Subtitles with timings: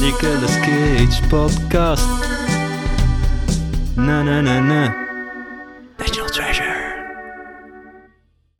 [0.00, 2.06] Nicolas Cage podcast.
[3.96, 4.94] Na na na na.
[5.98, 6.74] National Treasure.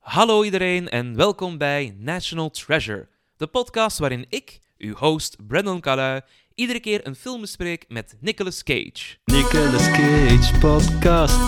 [0.00, 6.20] Hallo iedereen en welkom bij National Treasure, de podcast waarin ik, uw host Brandon Calui,
[6.54, 9.16] iedere keer een film bespreek met Nicolas Cage.
[9.24, 11.38] Nicolas Cage podcast.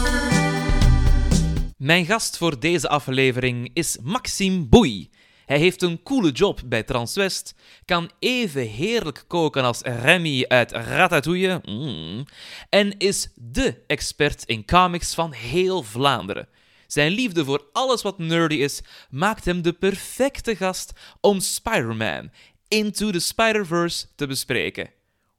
[1.77, 5.11] Mijn gast voor deze aflevering is Maxime Boei.
[5.49, 11.61] Hij heeft een coole job bij Transwest, kan even heerlijk koken als Remy uit Ratatouille
[11.65, 12.25] mm,
[12.69, 16.49] en is dé expert in comics van heel Vlaanderen.
[16.87, 22.31] Zijn liefde voor alles wat nerdy is maakt hem de perfecte gast om Spider-Man
[22.69, 24.91] Into the Spider-Verse te bespreken.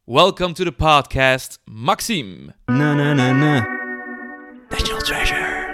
[0.06, 2.56] Welcome to the podcast, Maxime.
[2.66, 3.68] Na na na na.
[4.70, 5.68] National Treasure.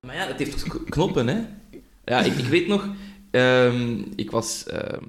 [0.00, 1.61] Maar ja, het heeft knoppen, hè?
[2.04, 2.88] Ja, ik, ik weet nog,
[3.30, 4.66] ehm, ik was.
[4.66, 5.04] ehm,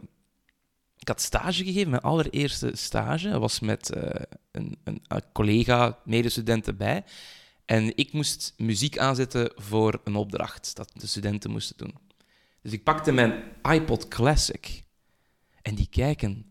[0.98, 3.40] ik had stage gegeven, mijn allereerste stage.
[3.40, 7.04] Was met eh, een, een, een collega, medestudent erbij.
[7.66, 11.96] En ik moest muziek aanzetten voor een opdracht dat de studenten moesten doen.
[12.62, 14.84] Dus ik pakte mijn iPod Classic.
[15.62, 16.46] En die kijken.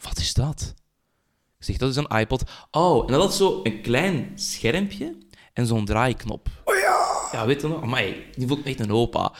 [0.00, 0.74] Wat is dat?
[1.58, 2.50] Ik zeg, dat is een iPod.
[2.70, 5.16] Oh, en dat had zo een klein schermpje
[5.52, 6.48] en zo'n draaiknop.
[6.64, 6.97] Oh ja!
[7.32, 7.82] Ja, weet je nog?
[7.82, 9.32] Amai, die voelt me echt een opa.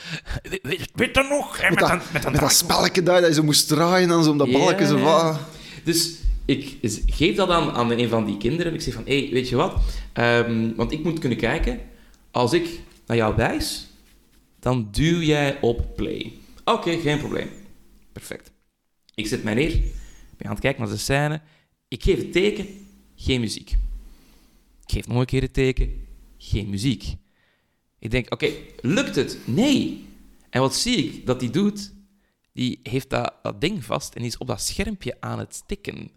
[0.42, 1.60] Weet, weet, weet je nog?
[1.60, 4.24] hè, Met dat, een- met een dat spelletje daar, dat je zo moest draaien en
[4.24, 5.36] zo om dat Ja, balkje zo van...
[5.84, 6.12] Dus
[6.44, 8.74] ik geef dat aan, aan een van die kinderen.
[8.74, 9.74] Ik zeg van, hé, hey, weet je wat?
[10.12, 11.80] Ehm, want ik moet kunnen kijken.
[12.30, 13.86] Als ik naar jou wijs,
[14.60, 16.32] dan duw jij op play.
[16.64, 17.48] Oké, geen probleem.
[18.12, 18.50] Perfect.
[19.14, 19.70] Ik zet mij neer.
[19.74, 19.82] Ik
[20.36, 21.40] ben aan het kijken naar de scène.
[21.88, 22.66] Ik geef het teken.
[23.16, 23.70] Geen muziek.
[24.86, 26.06] Ik geef nog een keer het teken.
[26.38, 27.04] Geen muziek.
[27.98, 29.38] Ik denk, oké, lukt het?
[29.44, 30.06] Nee.
[30.50, 31.92] En wat zie ik dat hij doet?
[32.52, 36.10] Die heeft dat, dat ding vast en die is op dat schermpje aan het tikken.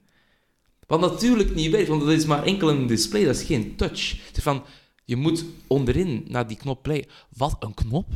[0.88, 4.25] Wat natuurlijk niet werkt, want dat is maar enkel een display, dat is geen touch.
[4.28, 4.64] Het is van,
[5.06, 7.08] je moet onderin naar die knop play.
[7.38, 8.08] Wat een knop?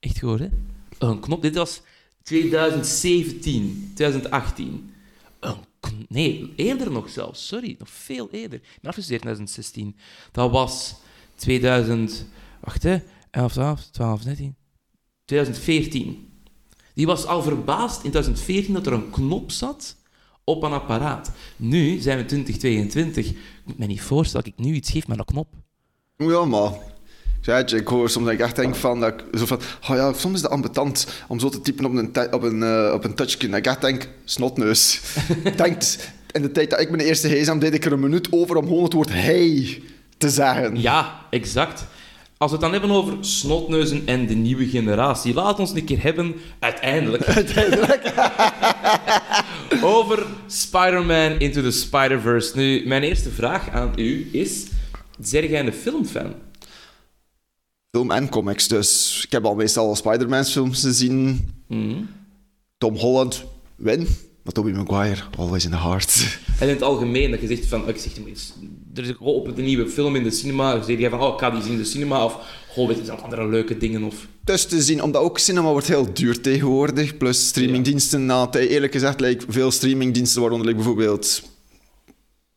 [0.00, 0.48] Echt goed, hè?
[0.98, 1.42] Een knop.
[1.42, 1.82] Dit was
[2.22, 4.94] 2017, 2018.
[5.40, 7.46] Een kn- nee, eerder nog zelfs.
[7.46, 8.58] Sorry, nog veel eerder.
[8.58, 9.96] Ik ben afgestudeerd in 2016.
[10.32, 10.94] Dat was
[11.44, 12.26] 2000...
[12.60, 12.98] Wacht, hè.
[13.30, 14.56] 11, 12, 12, 13...
[15.24, 16.28] 2014.
[16.94, 19.96] Die was al verbaasd in 2014 dat er een knop zat
[20.44, 21.30] op een apparaat.
[21.56, 23.26] Nu zijn we 2022.
[23.26, 25.48] Ik moet me niet voorstellen dat ik nu iets geef met een knop.
[26.16, 26.72] Ja, maar...
[27.66, 29.00] Ik hoor soms dat ik echt denk van...
[29.00, 29.60] Dat ik, zo van
[29.90, 32.92] oh ja, soms is het ambetant om zo te typen op een, op een, eh,
[32.94, 33.50] op een touchscreen.
[33.50, 35.00] Dat ik echt denk, snotneus.
[35.56, 38.56] Denkt, in de tijd dat ik mijn eerste gsm deed, ik er een minuut over
[38.56, 39.82] om gewoon het woord hey
[40.18, 40.80] te zeggen.
[40.80, 41.86] Ja, exact.
[42.36, 46.02] Als we het dan hebben over snotneuzen en de nieuwe generatie, laat ons een keer
[46.02, 47.26] hebben, uiteindelijk,
[49.82, 52.56] over Spider-Man Into the Spider-Verse.
[52.56, 54.66] Nu, mijn eerste vraag aan u is,
[55.20, 56.34] zeg jij een filmfan?
[57.90, 61.48] Film en comics, dus ik heb al meestal al Spider-Man films gezien.
[61.68, 62.02] Mhm.
[62.78, 63.44] Tom Holland,
[63.76, 64.06] win.
[64.42, 66.38] Maar Tobey Maguire, always in the heart.
[66.58, 68.12] En in het algemeen, dat je zegt van, ik zeg,
[68.94, 71.40] er is op een nieuwe film in de cinema, dan zeg je van, oh, ik
[71.40, 72.38] ga die zien in de cinema, of,
[72.68, 74.26] goh, weet je, zijn andere leuke dingen, of...
[74.44, 77.16] Dus te zien, omdat ook cinema wordt heel duur tegenwoordig.
[77.16, 78.26] Plus streamingdiensten.
[78.26, 81.42] Nou, eerlijk gezegd, like, veel streamingdiensten, waaronder like, bijvoorbeeld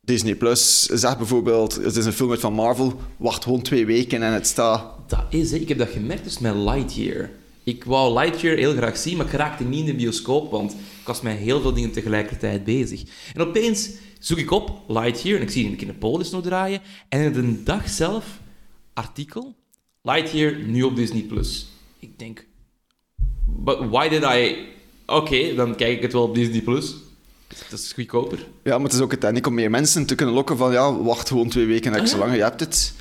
[0.01, 4.23] Disney Plus, zegt bijvoorbeeld: het is een film uit van Marvel, wacht gewoon twee weken
[4.23, 4.85] en het staat.
[5.07, 5.57] Dat is, hè.
[5.57, 7.29] ik heb dat gemerkt dus met Lightyear.
[7.67, 11.05] Ik wou Lightyear heel graag zien, maar ik raakte niet in de bioscoop, want ik
[11.05, 13.03] was met heel veel dingen tegelijkertijd bezig.
[13.33, 13.89] En opeens
[14.19, 16.81] zoek ik op Lightyear en ik zie in de Kinepolis nog draaien.
[17.09, 18.39] En in de dag zelf,
[18.93, 19.55] artikel,
[20.01, 21.21] Lightyear nu op Disney+.
[21.21, 21.67] Plus.
[21.99, 22.45] Ik denk,
[23.45, 24.55] but why did I...
[25.05, 26.61] Oké, dan kijk ik het wel op Disney+.
[26.61, 26.95] Plus.
[27.69, 28.47] Dat is goedkoper.
[28.63, 30.97] Ja, maar het is ook het techniek om meer mensen te kunnen lokken van ja,
[30.97, 32.93] wacht gewoon twee weken en ik zolang je hebt het.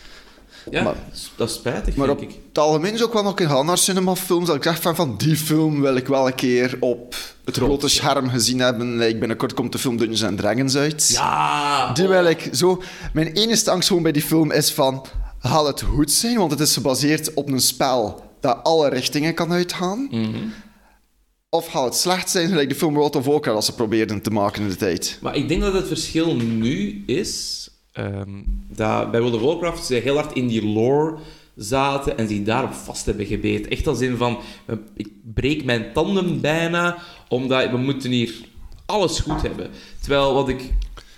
[0.70, 0.94] Ja, Maar-
[1.36, 2.36] dat is spijtig, Maar denk op ik.
[2.48, 4.46] het algemeen is ook wel nog gaan naar cinemafilms.
[4.46, 7.14] Dat ik zeg van, van die film wil ik wel een keer op
[7.44, 8.96] het grote scherm gezien hebben.
[8.96, 11.08] Like, binnenkort komt de film Dungeons and Dragons uit.
[11.12, 11.92] Ja!
[11.92, 12.82] Die wil ik zo...
[13.12, 15.06] Mijn enige angst gewoon bij die film is van...
[15.38, 16.36] Gaat het goed zijn?
[16.38, 20.08] Want het is gebaseerd op een spel dat alle richtingen kan uitgaan.
[21.50, 24.30] Of gaat het slecht zijn, gelijk de film World of Warcraft als ze probeerden te
[24.30, 25.18] maken in de tijd?
[25.22, 30.14] Maar ik denk dat het verschil nu is ehm, bij World of Warcraft ze heel
[30.14, 31.16] hard in die lore
[31.56, 33.70] zaten en zich daarop vast hebben gebeten.
[33.70, 34.38] Echt als in van,
[34.96, 36.98] ik breek mijn tanden bijna,
[37.28, 38.34] omdat we moeten hier
[38.86, 39.70] alles goed hebben.
[40.00, 40.72] Terwijl wat ik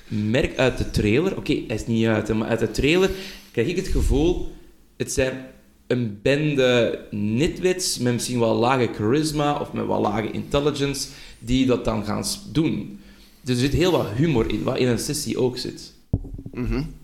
[0.08, 3.10] merk uit de trailer, oké, hij is niet uit, maar uit de trailer
[3.50, 4.52] krijg ik het gevoel,
[4.96, 5.46] het zijn
[5.86, 11.08] een bende nitwits met misschien wel lage charisma of met wel lage intelligence
[11.38, 13.00] die dat dan gaan doen.
[13.42, 15.94] Dus er zit heel wat humor in, wat in een sessie ook zit.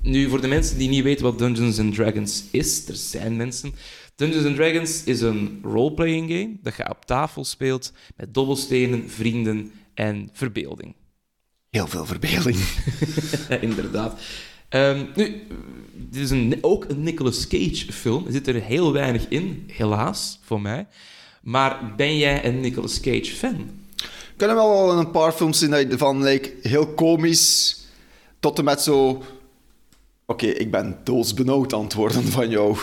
[0.00, 3.74] Nu, voor de mensen die niet weten wat Dungeons and Dragons is, er zijn mensen.
[4.16, 9.72] Dungeons and Dragons is een roleplaying game dat je op tafel speelt met dobbelstenen, vrienden
[9.94, 10.94] en verbeelding.
[11.70, 12.56] Heel veel verbeelding.
[13.60, 14.20] Inderdaad.
[14.68, 15.42] Ehm, nu,
[15.94, 18.26] dit is een, ook een Nicolas Cage film.
[18.26, 20.86] Er zit er heel weinig in, helaas, voor mij.
[21.42, 23.70] Maar ben jij een Nicolas Cage fan?
[23.96, 27.78] Ik kan er wel een paar films zien van like, heel komisch
[28.40, 29.22] tot en met zo...
[30.26, 32.76] Oké, ik ben doodsbenauwd worden van jou.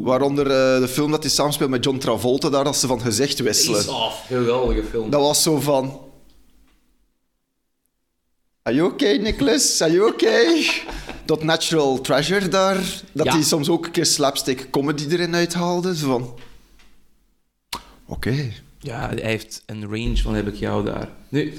[0.00, 3.38] Waaronder eh, de film dat hij samenspeelt met John Travolta, daar als ze van gezicht
[3.38, 3.80] wisselen.
[3.80, 5.10] Face Off, geweldige film.
[5.10, 6.00] Dat was zo van...
[8.62, 9.80] Are you okay, Nicholas?
[9.82, 10.66] Are you okay?
[11.24, 13.32] Dat Natural Treasure daar, dat Ja.
[13.32, 15.96] hij soms ook een keer slapstick comedy erin uithaalde.
[15.96, 16.38] Zo van...
[18.06, 18.52] Oké.
[18.78, 21.08] Ja, hij heeft een range van heb ik jou daar.
[21.28, 21.54] Nu,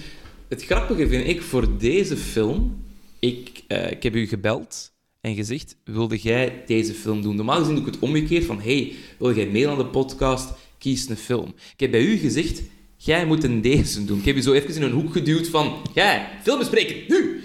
[0.48, 2.84] het grappige vind ik voor deze film...
[3.20, 4.91] Ik, eh, ik heb u gebeld
[5.22, 7.36] en gezegd, wilde jij deze film doen?
[7.36, 10.50] Normaal gezien doe ik het omgekeerd van, hey, wil jij mee aan de podcast?
[10.78, 11.54] Kies een film.
[11.74, 12.62] Ik heb bij u gezegd,
[12.98, 14.20] jij moet een deze doen.
[14.20, 17.44] Ik heb je zo even in een hoek geduwd van, jij, film bespreken, nu!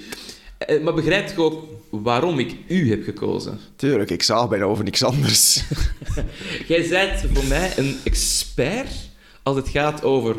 [0.59, 3.59] Eh, maar begrijpt je ook waarom ik u heb gekozen?
[3.77, 5.63] Tuurlijk, ik zag bijna over niks anders.
[6.69, 8.93] Jij bent voor mij een expert
[9.43, 10.37] als het gaat over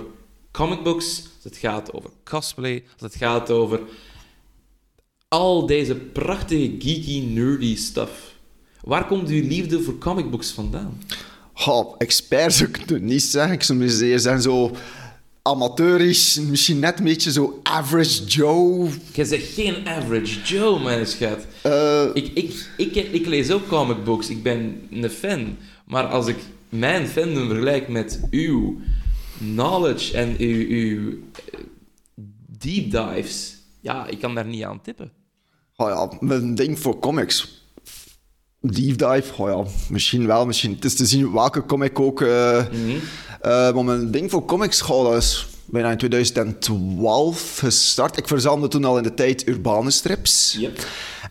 [0.52, 3.80] comic books, als het gaat over cosplay, als het gaat over
[5.28, 8.36] al deze prachtige, geeky, nerdy stuff.
[8.84, 11.02] Waar komt uw liefde voor comic books vandaan?
[11.66, 13.54] Oh, expert zou ik het niet zeggen.
[13.54, 14.76] Ik zou meer zijn zo
[15.42, 18.90] amateurisch, misschien net een beetje zo average Joe.
[19.14, 21.46] Jij zegt geen average Joe, mijn schat.
[21.62, 25.58] Eh, Ik, ik, ik, ik lees ook comic books, ik ben een fan.
[25.86, 26.38] Maar als ik
[26.70, 28.80] mijn fandom vergelijk met uw
[29.38, 31.60] knowledge en uw, uw eh,
[32.60, 35.12] deep dives, ja, ik kan daar niet aan tippen.
[35.76, 37.66] oh ja, mijn ding voor comics.
[38.62, 40.74] Deep dive, oh ja, misschien wel, misschien.
[40.74, 42.22] Het is te zien welke comic ook.
[42.22, 42.60] eh
[43.42, 48.18] eh, maar mijn ding voor comics, oh, dat is bijna in 2012 gestart.
[48.18, 50.56] Ik verzamelde toen al in de tijd urbane strips.
[50.60, 50.88] Yep.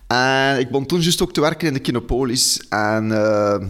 [0.06, 2.68] En ik begon toen juist ook te werken in de Kinopolis.
[2.68, 3.66] En eh,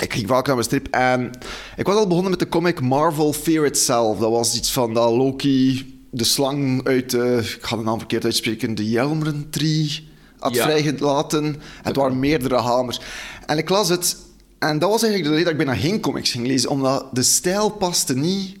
[0.00, 0.88] ik ging vaak naar mijn strip.
[0.90, 1.30] En
[1.76, 4.18] ik was al begonnen met de comic Marvel Fear Itself.
[4.18, 7.38] Dat was iets van dat Loki de slang uit de...
[7.56, 8.74] Ik ga de naam verkeerd uitspreken.
[8.74, 10.08] De Jelmeren Tree
[10.38, 10.62] had Ja.
[10.62, 11.44] vrijgelaten.
[11.44, 13.00] En het waren meerdere hamers.
[13.46, 14.16] En ik las het.
[14.58, 16.70] En dat was eigenlijk de reden dat ik bijna geen comics ging lezen.
[16.70, 18.56] Omdat de stijl paste niet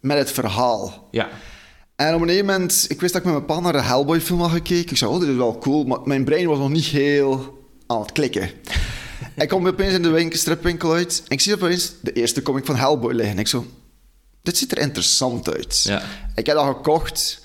[0.00, 1.08] met het verhaal.
[1.10, 1.28] Ja.
[1.96, 4.40] En op een gegeven moment, ik wist dat ik met mijn pa naar de Hellboy-film
[4.40, 4.90] had gekeken.
[4.90, 8.00] Ik zei, oh, dit is wel cool, maar mijn brein was nog niet heel aan
[8.00, 8.50] het klikken.
[9.36, 12.66] ik kom opeens in de winkel, stripwinkel uit en ik zie opeens de eerste comic
[12.66, 13.34] van Hellboy liggen.
[13.34, 13.66] En ik zo,
[14.48, 15.82] dit ziet er interessant uit.
[15.82, 16.02] Ja.
[16.34, 17.40] Ik heb dat gekocht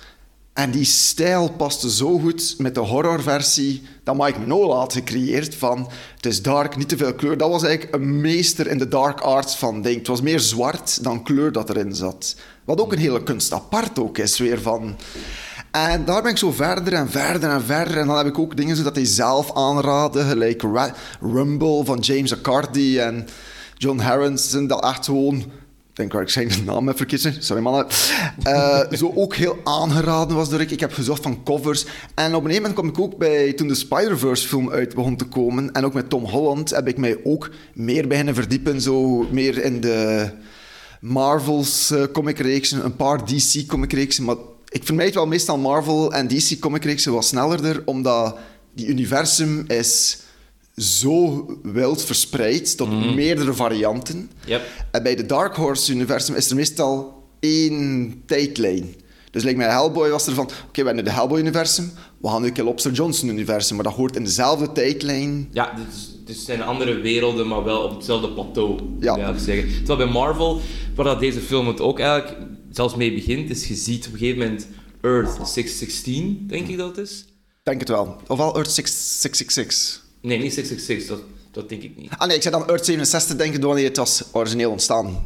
[0.53, 5.89] en die stijl paste zo goed met de horrorversie dat Mike Mignola had gecreëerd van
[6.15, 7.37] het is dark, niet te veel kleur.
[7.37, 9.97] Dat was eigenlijk een meester in de dark arts van ding.
[9.97, 12.35] Het was meer zwart dan kleur dat erin zat.
[12.63, 14.97] Wat ook een hele kunst apart ook is weer van...
[15.71, 17.97] En daar ben ik zo verder en verder en verder.
[17.97, 20.63] En dan heb ik ook dingen zodat hij zelf aanraadde, gelijk
[21.21, 23.27] Rumble van James Accardi en
[23.77, 25.51] John Harrison, dat echt gewoon...
[25.93, 27.35] Denk waar ik zijn naam heb verkeerd zijn.
[27.39, 27.87] Sorry mannen.
[28.43, 30.71] Eh, zo ook heel aangeraden was door ik.
[30.71, 31.85] Ik heb gezocht van covers.
[32.15, 33.53] En op een gegeven moment kwam ik ook bij...
[33.53, 35.71] Toen de Spider-Verse film uit begon te komen...
[35.71, 38.81] En ook met Tom Holland heb ik mij ook meer beginnen verdiepen.
[38.81, 40.29] Zo meer in de
[40.99, 42.85] Marvel's eh, comic-reeksen.
[42.85, 44.23] Een paar DC comic-reeksen.
[44.23, 44.35] Maar
[44.69, 47.81] ik vermijd wel meestal Marvel en DC comic-reeksen wat snellerder.
[47.85, 48.37] Omdat
[48.75, 50.17] die universum is
[50.75, 54.31] zo wild verspreid tot meerdere varianten.
[54.45, 54.61] Yep.
[54.91, 58.95] En bij de Dark Horse-universum is er meestal één tijdlijn.
[59.31, 60.45] Dus like met Hellboy was er van...
[60.45, 61.91] Oké, we hebben nu de Hellboy-universum.
[62.21, 63.75] We gaan nu een keer Lobster Johnson-universum.
[63.75, 65.49] Maar dat hoort in dezelfde tijdlijn.
[65.51, 69.15] Ja, dit, is, dit zijn andere werelden, maar wel op hetzelfde plateau, Ja.
[69.29, 69.67] ik zeggen.
[69.75, 70.61] Terwijl bij Marvel,
[70.95, 72.37] waar dat deze film het ook eigenlijk
[72.71, 74.67] zelfs mee begint, is je ziet op een gegeven moment
[75.01, 77.25] Earth 616, denk ik dat het is.
[77.63, 78.15] Denk het wel.
[78.27, 80.02] Ofwel Earth 6- 666.
[80.23, 82.11] Nee, niet 666, dat, dat denk ik niet.
[82.17, 85.25] Ah nee, ik zei dan Earth 67 denken wanneer het was origineel ontstaan.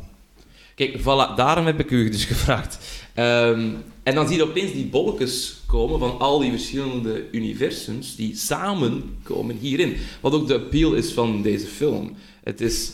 [0.76, 2.78] Kijk, voilà, daarom heb ik u dus gevraagd.
[3.14, 3.70] Ehm,
[4.04, 9.58] en dan zie je opeens die bolletjes komen van al die verschillende universums die samenkomen
[9.58, 9.98] hierin.
[10.22, 12.16] Wat ook de appeal is van deze film.
[12.44, 12.86] Het is...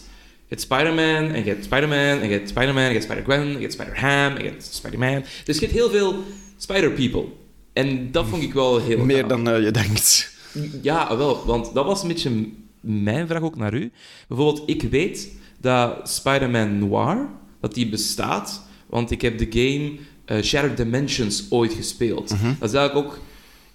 [0.47, 3.41] Je hebt Spider-Man, en je hebt Spider-Man, en je hebt Spider-Man, en je hebt Spider-Gwen,
[3.41, 5.23] en je hebt Spider-Ham, en je hebt Spider-Man.
[5.43, 6.23] Dus je hebt heel veel
[6.57, 7.25] Spider-People.
[7.73, 9.27] En dat vond ik wel heel Meer gaaf.
[9.27, 10.32] dan eh, je denkt.
[10.81, 12.47] Ja, wel, want dat was een beetje
[12.81, 13.91] mijn vraag ook naar u.
[14.27, 17.29] Bijvoorbeeld, ik weet dat Spider-Man Noir,
[17.61, 19.91] dat die bestaat, want ik heb de game
[20.25, 22.29] eh, Shattered Dimensions ooit gespeeld.
[22.59, 23.19] Dat is eigenlijk ook...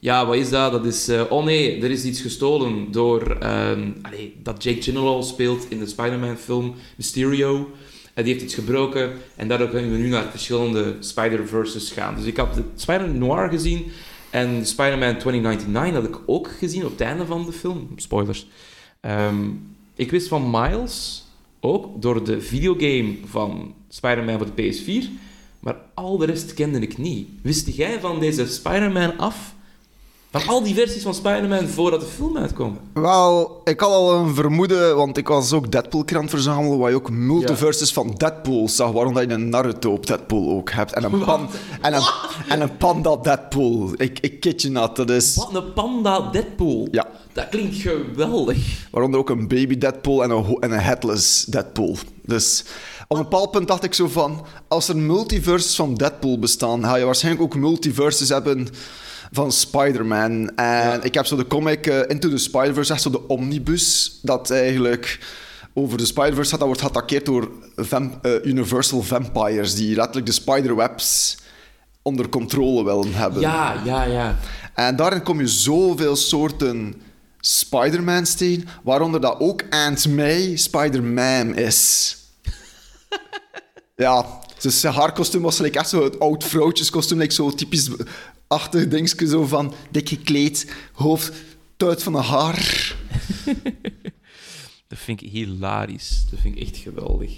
[0.00, 0.72] Ja, wat is dat?
[0.72, 1.08] Dat is...
[1.08, 3.36] eh, oh nee, er is iets gestolen door...
[3.40, 7.70] ehm, allee, dat Jake Gyllenhaal speelt in de Spider-Man-film Mysterio.
[8.14, 9.12] En die heeft iets gebroken.
[9.36, 12.14] En daardoor kunnen we nu naar verschillende Spider-Verses gaan.
[12.16, 13.84] Dus ik had de Spider-Man Noir gezien.
[14.30, 17.88] En Spider-Man 2099 had ik ook gezien op het einde van de film.
[17.96, 18.46] Spoilers.
[19.00, 19.50] Ehm,
[19.94, 21.24] ik wist van Miles
[21.60, 25.10] ook door de videogame van Spider-Man voor de PS4.
[25.60, 27.28] Maar al de rest kende ik niet.
[27.42, 29.54] Wist jij van deze Spider-Man af?
[30.30, 32.78] Van al die versies van Spider-Man voordat de film uitkwam?
[32.92, 37.10] Wel, ik had al een vermoeden, want ik was ook Deadpool-krant verzamelen, waar je ook
[37.10, 40.92] multiverses van Deadpool zag, waaronder je een Naruto op Deadpool ook hebt.
[40.92, 41.48] En een, pan,
[41.80, 42.02] en een,
[42.48, 43.90] en een panda Deadpool.
[43.96, 45.34] Ik, ik kid je not, dat is...
[45.34, 46.88] Wat een panda Deadpool.
[46.90, 47.06] Ja.
[47.32, 48.88] Dat klinkt geweldig.
[48.90, 51.96] Waaronder ook een baby Deadpool en een, en een headless Deadpool.
[52.24, 52.64] Dus
[53.06, 54.44] op een bepaald punt dacht ik zo van...
[54.68, 58.68] Als er multiverses van Deadpool bestaan, ga je waarschijnlijk ook multiverses hebben
[59.30, 60.56] van Spider-Man.
[60.56, 64.50] En ik heb zo de comic eh, Into the Spider-Verse, echt zo de omnibus, dat
[64.50, 65.18] eigenlijk
[65.74, 66.58] over de Spider-Verse gaat.
[66.58, 71.36] Dat wordt geattaqueerd door vamp- eh, Universal Vampires, die letterlijk de spiderwebs
[72.02, 73.40] onder controle willen hebben.
[73.40, 74.36] Ja, ja, ja.
[74.74, 76.94] En daarin kom je zoveel soorten
[77.40, 82.16] Spider-Mans tegen, waaronder dat ook Aunt May Spider-Man is.
[83.96, 84.26] ja,
[84.60, 87.90] dus haar kostuum was like echt zo het oud vrouwtjeskostuum, like zo typisch
[88.48, 91.32] achtig dingetje, zo van dik gekleed, hoofd,
[91.76, 92.94] tuit van de haar.
[94.88, 96.24] Dat vind ik hilarisch.
[96.30, 97.32] Dat vind ik echt geweldig.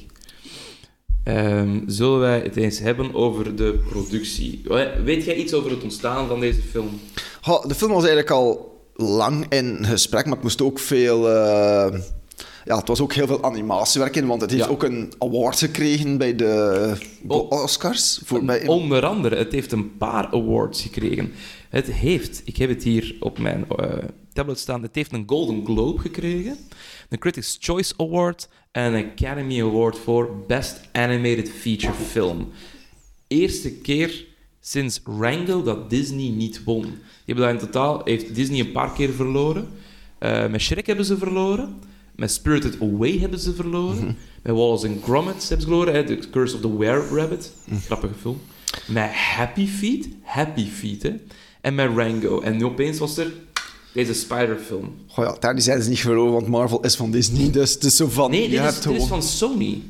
[1.24, 4.62] Ehm, zullen wij het eens hebben over de productie?
[5.04, 7.00] Weet jij iets over het ontstaan van deze film?
[7.40, 11.30] Ha, de film was eigenlijk al lang in gesprek, maar het moest ook veel...
[11.30, 12.00] eh,
[12.64, 14.70] ja, het was ook heel veel animatiewerk in, want het heeft Ja.
[14.70, 16.94] ook een award gekregen bij de
[17.26, 17.50] Oh.
[17.50, 18.20] Oscars.
[18.24, 21.32] Voor, bij, Onder andere, het heeft een paar awards gekregen.
[21.68, 23.88] Het heeft, ik heb het hier op mijn eh,
[24.32, 26.56] tablet staan, het heeft een Golden Globe gekregen,
[27.08, 32.48] een Critics' Choice Award en een Academy Award voor Best Animated Feature Film.
[33.26, 34.26] Eerste keer
[34.60, 36.82] sinds Wrangle dat Disney niet won.
[36.82, 39.68] Die hebben in totaal, heeft Disney een paar keer verloren.
[40.18, 41.78] Eh, met Shrek hebben ze verloren.
[42.20, 44.16] Met Spirited Away hebben ze verloren.
[44.42, 45.94] Met Wallace and Gromit hebben ze verloren.
[45.94, 47.52] hè, The Curse of the Were-Rabbit.
[47.84, 48.40] Grappige film.
[48.86, 50.08] Met Happy Feet.
[50.22, 51.14] Happy Feet, hè.
[51.60, 52.40] En met Rango.
[52.40, 53.32] En nu opeens was er
[53.92, 54.94] deze Spider-film.
[55.06, 57.96] Goh ja, daar zijn ze niet verloren, want Marvel is van Disney, dus het is
[57.96, 58.30] zo van...
[58.30, 59.82] Nee, dit is, dit is van Sony.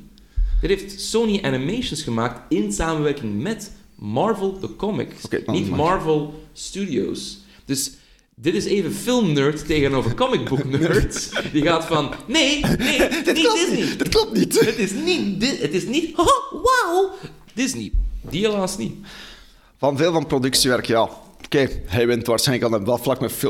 [0.60, 4.58] Dit heeft Sony Animations gemaakt in samenwerking met Marvel.
[4.62, 7.38] Oké, dan niet Marvel Studios.
[7.64, 7.90] Dus
[8.42, 11.30] dit is even filmnerd tegenover comic book nerd.
[11.52, 13.80] Die gaat van, nee, nee, Dit niet klopt Disney.
[13.88, 14.60] niet, dit klopt niet.
[14.60, 17.10] Het is niet, Di- het is niet, oh, wauw,
[17.54, 17.92] Disney.
[18.30, 18.92] Die helaas niet.
[19.78, 21.08] Van veel van productiewerk, ja.
[21.44, 23.44] Oké, hij wint waarschijnlijk aan dat vlak met.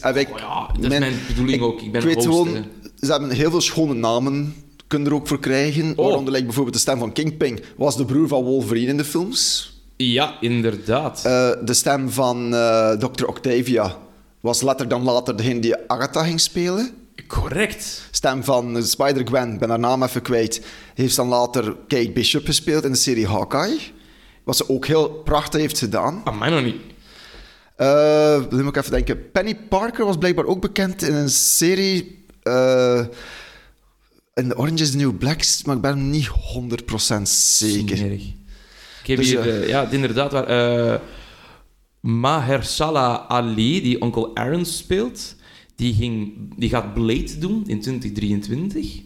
[0.00, 1.80] En ik, Oh ja, dat is mijn bedoeling ook.
[1.80, 2.64] Ik ben weet host, gewoon,
[3.00, 4.54] ze hebben heel veel schone namen
[4.86, 5.92] kunnen er ook voor krijgen.
[5.96, 6.04] Oh.
[6.06, 9.72] Waaronder like, bijvoorbeeld de stem van Kingpin was de broer van Wolverine in de films.
[9.96, 11.24] Ja, inderdaad.
[11.24, 13.24] Eh, de stem van eh Dr.
[13.24, 13.96] Octavia
[14.42, 16.90] was later dan later degene die Agatha ging spelen.
[17.26, 18.02] Correct.
[18.10, 20.62] Stem van Spider-Gwen, ik ben haar naam even kwijt,
[20.94, 23.78] heeft dan later Kate Bishop gespeeld in de serie Hawkeye.
[24.44, 26.20] Wat ze ook heel prachtig heeft gedaan.
[26.24, 26.80] Ah, mij nog niet.
[28.50, 29.30] Dan moet ik even denken.
[29.30, 32.24] Penny Parker was blijkbaar ook bekend in een serie.
[32.42, 33.00] eh
[34.34, 36.32] in The Orange is the New Blacks, maar ik ben niet 100%
[37.22, 37.96] zeker.
[37.96, 38.22] Smerig.
[39.02, 39.60] Ik heb Dus, hier, ja.
[39.62, 40.46] eh, ja, inderdaad waar.
[42.02, 45.36] Mahershala Ali, die Onkel Aaron speelt,
[45.76, 49.02] die, ging, die gaat Blade doen in 2023.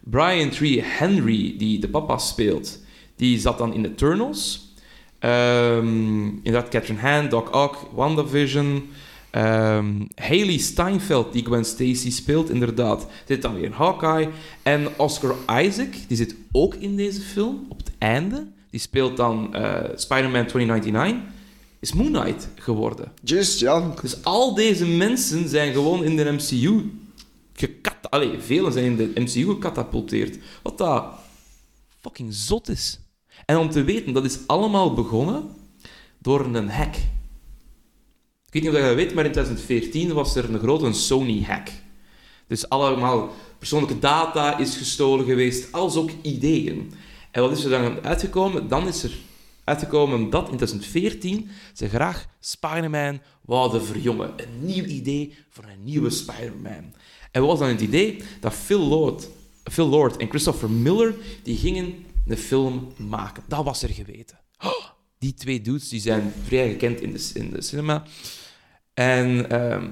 [0.00, 2.78] Brian Tree Henry, die de papa speelt,
[3.16, 4.72] die zat dan in Eternals.
[5.18, 8.82] Ehm inderdaad, Catherine Han, Doc Ock, WandaVision.
[9.30, 14.28] Ehm Haley Steinfeld, die Gwen Stacy speelt, inderdaad, zit dan weer in Hawkeye.
[14.62, 18.46] En Oscar Isaac, die zit ook in deze film, op het einde.
[18.70, 21.32] Die speelt dan eh, Spider-Man 2099.
[21.84, 23.12] Is Moon Knight geworden.
[23.22, 23.94] Just, ja.
[24.00, 26.90] Dus al deze mensen zijn gewoon in de MCU
[27.52, 28.10] gekat...
[28.10, 30.38] Allee, velen zijn in de MCU gecatapulteerd.
[30.62, 31.04] Wat dat
[32.00, 33.00] fucking zot is.
[33.46, 35.42] En om te weten, dat is allemaal begonnen
[36.18, 36.94] door een hack.
[38.46, 41.68] Ik weet niet of je dat weet, maar in 2014 was er een grote Sony-hack.
[42.46, 46.92] Dus allemaal persoonlijke data is gestolen geweest, als ook ideeën.
[47.30, 48.68] En wat is er dan uitgekomen?
[48.68, 49.12] Dan is er
[49.64, 54.32] uitgekomen dat in 2014 ze graag Spider-Man wouden verjongen.
[54.36, 56.94] Een nieuw idee voor een nieuwe Spider-Man.
[57.30, 58.22] En wat was dan het idee?
[58.40, 59.28] Dat Phil Lord,
[59.64, 63.42] Phil Lord en Christopher Miller die gingen een film maken.
[63.48, 64.38] Dat was er geweten.
[64.60, 64.84] Oh,
[65.18, 68.02] die twee dudes die zijn vrij gekend in de, in de cinema.
[68.94, 69.90] En ehm,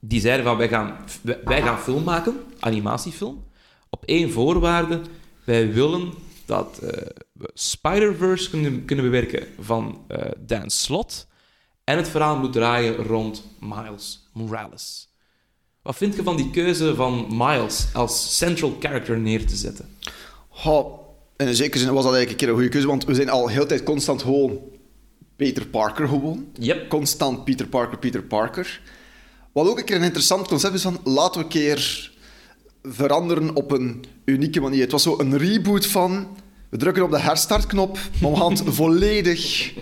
[0.00, 0.96] die zeiden van, wij gaan,
[1.44, 3.44] wij gaan film maken, animatiefilm,
[3.90, 5.00] op één voorwaarde.
[5.44, 6.12] Wij willen
[6.46, 7.06] dat eh,
[7.54, 11.26] Spider-Verse kunnen, kunnen bewerken van eh, Dan Slott
[11.84, 15.08] en het verhaal moet draaien rond Miles Morales.
[15.82, 19.96] Wat vind je van die keuze van Miles als central character neer te zetten?
[20.48, 20.84] Ha,
[21.36, 23.30] in een zekere zin was dat eigenlijk een keer een goede keuze, want we zijn
[23.30, 24.58] al heel tijd constant gewoon
[25.36, 26.46] Peter Parker gewoon.
[26.58, 26.88] Yep.
[26.88, 28.80] Constant Peter Parker, Peter Parker.
[29.52, 32.10] Wat ook een keer een interessant concept is van, laten we een keer
[32.82, 34.80] veranderen op een unieke manier.
[34.80, 36.36] Het was zo een reboot van,
[36.72, 39.72] we drukken op de herstartknop, maar we gaan het volledig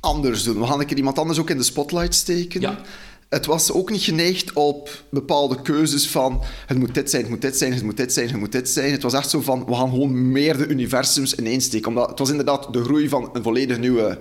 [0.00, 0.60] anders doen.
[0.60, 2.60] We gaan een keer iemand anders ook in de spotlight steken.
[2.60, 2.80] Ja.
[3.28, 7.40] Het was ook niet geneigd op bepaalde keuzes van het moet dit zijn, het moet
[7.40, 8.92] dit zijn, het moet dit zijn, het moet dit zijn.
[8.92, 11.88] Het was echt zo van, we gaan gewoon meerdere universums ineen steken.
[11.88, 14.18] Omdat het was inderdaad de groei van een volledig nieuwe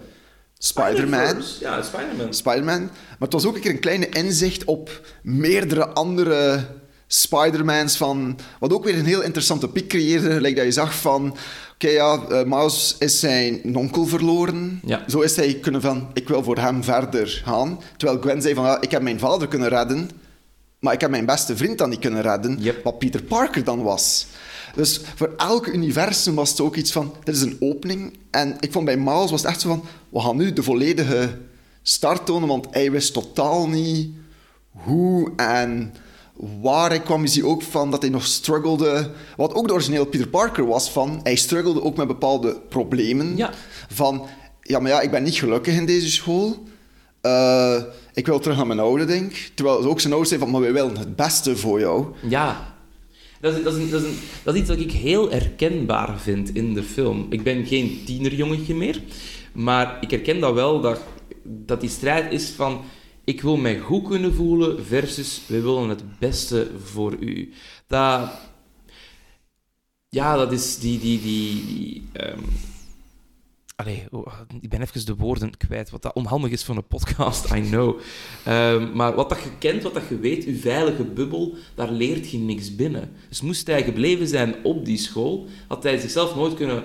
[0.58, 1.42] Spider-Man.
[1.60, 2.34] Ja, Spider-Man.
[2.34, 2.82] Spider-Man.
[2.82, 6.68] Maar het was ook een keer een kleine inzicht op meerdere andere
[7.08, 7.98] Spider-Mans.
[7.98, 10.32] Van, wat ook weer een heel interessante piek creëerde.
[10.32, 11.38] Gelijk dat je zag van...
[11.76, 14.82] Oké, ja, eh, Miles is zijn onkel verloren.
[14.86, 15.04] Ja.
[15.08, 16.08] Zo is hij kunnen van...
[16.14, 17.80] Ik wil voor hem verder gaan.
[17.98, 18.66] Terwijl Gwen zei van...
[18.66, 20.10] Ja, ik heb mijn vader kunnen redden.
[20.80, 22.58] Maar ik heb mijn beste vriend dan niet kunnen redden.
[22.60, 22.84] Yep.
[22.84, 24.28] Wat Peter Parker dan was.
[24.76, 27.14] Dus voor elk universum was het ook iets van...
[27.24, 28.18] Dit is een opening.
[28.32, 29.84] En ik vond bij Miles was het echt zo van...
[30.10, 31.38] We gaan nu de volledige
[31.82, 32.48] start tonen.
[32.48, 34.10] Want hij wist totaal niet
[34.72, 35.94] hoe en
[36.62, 37.22] waar hij kwam.
[37.22, 39.12] Je ziet ook van dat hij nog struggelde.
[39.38, 41.20] Wat ook de origineel Peter Parker was van...
[41.24, 43.38] Hij struggelde ook met bepaalde problemen.
[43.38, 43.50] Ja.
[43.90, 44.26] Van...
[44.62, 46.64] Ja, maar ja, ik ben niet gelukkig in deze school.
[47.22, 47.82] Eh,
[48.14, 49.34] ik wil terug naar mijn oude, denk.
[49.54, 50.62] Terwijl ook zijn ouders zeiden van...
[50.62, 52.06] Maar wij willen het beste voor jou.
[52.28, 52.74] Ja.
[53.42, 56.20] Dat is, dat, is een, dat, is een, dat is iets wat ik heel herkenbaar
[56.20, 57.26] vind in de film.
[57.30, 59.02] Ik ben geen tienerjongetje meer,
[59.54, 61.00] maar ik herken dat wel, dat,
[61.44, 62.82] dat die strijd is van...
[63.26, 67.54] Ik wil mij goed kunnen voelen versus we willen het beste voor u.
[67.88, 68.32] Dat...
[70.10, 71.00] Ja, dat is die...
[71.00, 72.40] die, die, ehm,
[73.76, 74.28] Allee, oh,
[74.62, 78.00] ik ben even de woorden kwijt, wat dat onhandig is voor een podcast, I know.
[78.46, 82.30] Ehm, maar wat dat je kent, wat dat je weet, je veilige bubbel, daar leert
[82.30, 83.12] je niks binnen.
[83.30, 86.84] Dus moest hij gebleven zijn op die school, had hij zichzelf nooit kunnen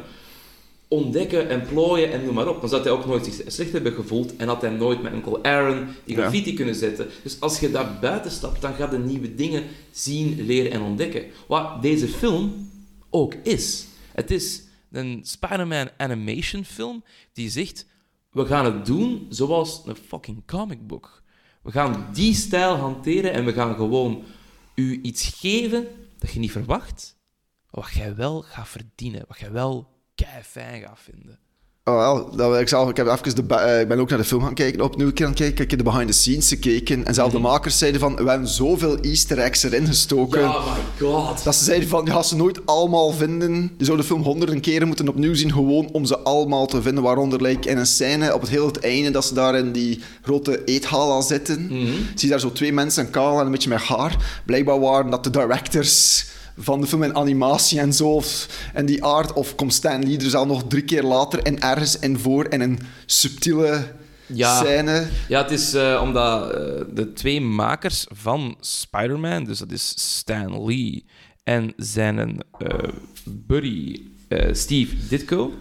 [0.90, 2.61] ontdekken en plooien en noem maar op.
[2.61, 5.42] Dan zou hij ook nooit zich slecht hebben gevoeld en had hij nooit met Uncle
[5.42, 6.20] Aaron die Ja.
[6.22, 7.09] graffiti kunnen zetten.
[7.22, 11.24] Dus als je daar buiten stapt, dan ga je nieuwe dingen zien, leren en ontdekken.
[11.48, 12.70] Wat deze film
[13.11, 13.87] ook is.
[14.12, 17.87] Het is een Spider-Man animation film die zegt,
[18.31, 21.22] we gaan het doen zoals een fucking comic book.
[21.62, 24.22] We gaan die stijl hanteren en we gaan gewoon
[24.74, 25.87] u iets geven
[26.18, 27.16] dat je niet verwacht,
[27.70, 29.88] wat jij wel gaat verdienen, wat jij wel
[30.24, 31.38] kei fijn gaat vinden.
[31.85, 32.88] Oh, wel, dat ik zelf.
[32.88, 35.12] Ik, heb even de, eh, ik ben ook naar de film gaan kijken, opnieuw een
[35.12, 35.64] keer aan kijken.
[35.64, 37.06] Ik heb de behind the scenes gekeken.
[37.06, 40.42] En zelfs de makers zeiden van, we hebben zoveel easter eggs erin gestoken.
[40.42, 41.44] Oh my god.
[41.44, 43.72] Dat ze zeiden van, je gaat ze nooit allemaal vinden.
[43.78, 47.02] Je zou de film honderden keren moeten opnieuw zien, gewoon om ze allemaal te vinden.
[47.02, 50.00] Waaronder like, in een scène op het heel het einde, dat ze daar in die
[50.22, 51.68] grote eethaal al zitten.
[52.14, 54.42] Zie je daar zo twee mensen, kaal en een beetje met haar.
[54.46, 56.26] Blijkbaar waren dat de directors
[56.61, 58.09] van de film in animatie en zo.
[58.14, 59.33] Of, en die aard.
[59.33, 62.61] Of komt Stan Lee er zelf nog drie keer later en ergens in voor in
[62.61, 63.92] een subtiele
[64.27, 64.62] Ja.
[64.64, 65.07] scène.
[65.29, 66.61] Ja, het is eh, omdat eh,
[66.94, 71.05] de twee makers van Spider-Man, dus dat is Stan Lee
[71.44, 72.79] en zijn eh,
[73.25, 74.01] buddy
[74.53, 75.53] Steve Ditko,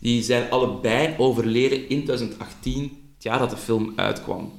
[0.00, 2.82] die zijn allebei overleden in 2018,
[3.14, 4.52] het jaar dat de film uitkwam.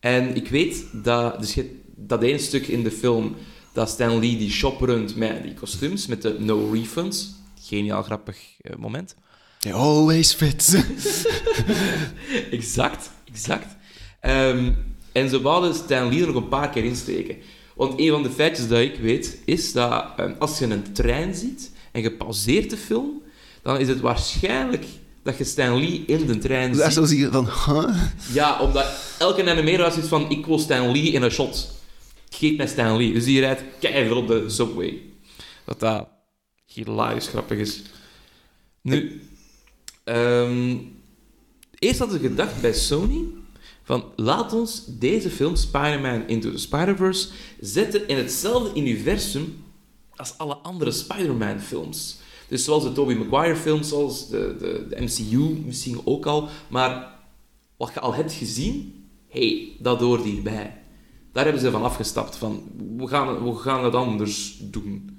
[0.00, 1.56] En ik weet dat, dus
[1.96, 3.34] dat ene stuk in de film,
[3.76, 8.36] dat Stan Lee die shop runt met die kostuums, met de no refunds, geniaal grappig
[8.60, 9.14] eh, moment.
[9.58, 10.64] They always fit.
[12.50, 13.76] Exact, exact.
[14.20, 14.72] Ehm,
[15.12, 17.36] en ze wouden Stan Lee er nog een paar keer insteken.
[17.74, 21.34] Want een van de feitjes dat ik weet, is dat ehm, als je een trein
[21.34, 23.22] ziet en je pauzeert de film,
[23.62, 24.84] dan is het waarschijnlijk
[25.22, 26.92] dat je Stan Lee in de trein ziet.
[26.92, 28.02] zo zie je van, huh?
[28.32, 28.86] Ja, omdat
[29.18, 31.75] elke animator iets van, ik wil Stan Lee in een shot.
[32.28, 33.12] Geef mij Stan Lee.
[33.12, 35.02] Dus die rijdt keihard op de subway.
[35.64, 36.08] Dat dat
[36.64, 37.82] hilarisch grappig is.
[38.80, 39.22] Nu,
[40.04, 40.76] ehm,
[41.78, 43.24] eerst hadden ze gedacht bij Sony
[43.82, 47.28] van laat ons deze film Spider-Man Into the Spider-Verse
[47.60, 49.64] zetten in hetzelfde universum
[50.16, 52.18] als alle andere Spider-Man films.
[52.48, 56.48] Dus zoals de Tobey Maguire films, zoals de, de, de MCU misschien ook al.
[56.68, 57.14] Maar
[57.76, 60.82] wat je al hebt gezien, hey, dat hoort hierbij.
[61.36, 62.36] Daar hebben ze van afgestapt.
[62.36, 62.62] Van,
[62.96, 65.18] we, gaan, we gaan het anders doen.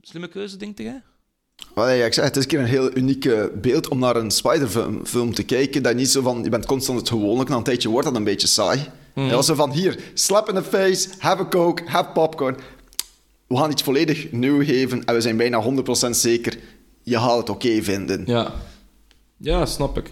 [0.00, 1.02] Slimme keuze, denk jij?
[1.74, 5.06] Ja, ik zeg, het is een keer een heel unieke beeld om naar een Spider-film
[5.06, 5.82] film te kijken.
[5.82, 8.24] Dat niet zo van, je bent constant het gewoonlijk, na een tijdje wordt dat een
[8.24, 8.86] beetje saai.
[9.14, 12.56] Ja, als zo van, hier, slap in the face, have a coke, have popcorn.
[13.46, 15.64] We gaan iets volledig nieuw geven en we zijn bijna
[16.06, 16.58] 100% zeker,
[17.02, 18.22] je gaat het oké vinden.
[18.26, 18.54] Ja.
[19.36, 20.10] Ja, snap ik.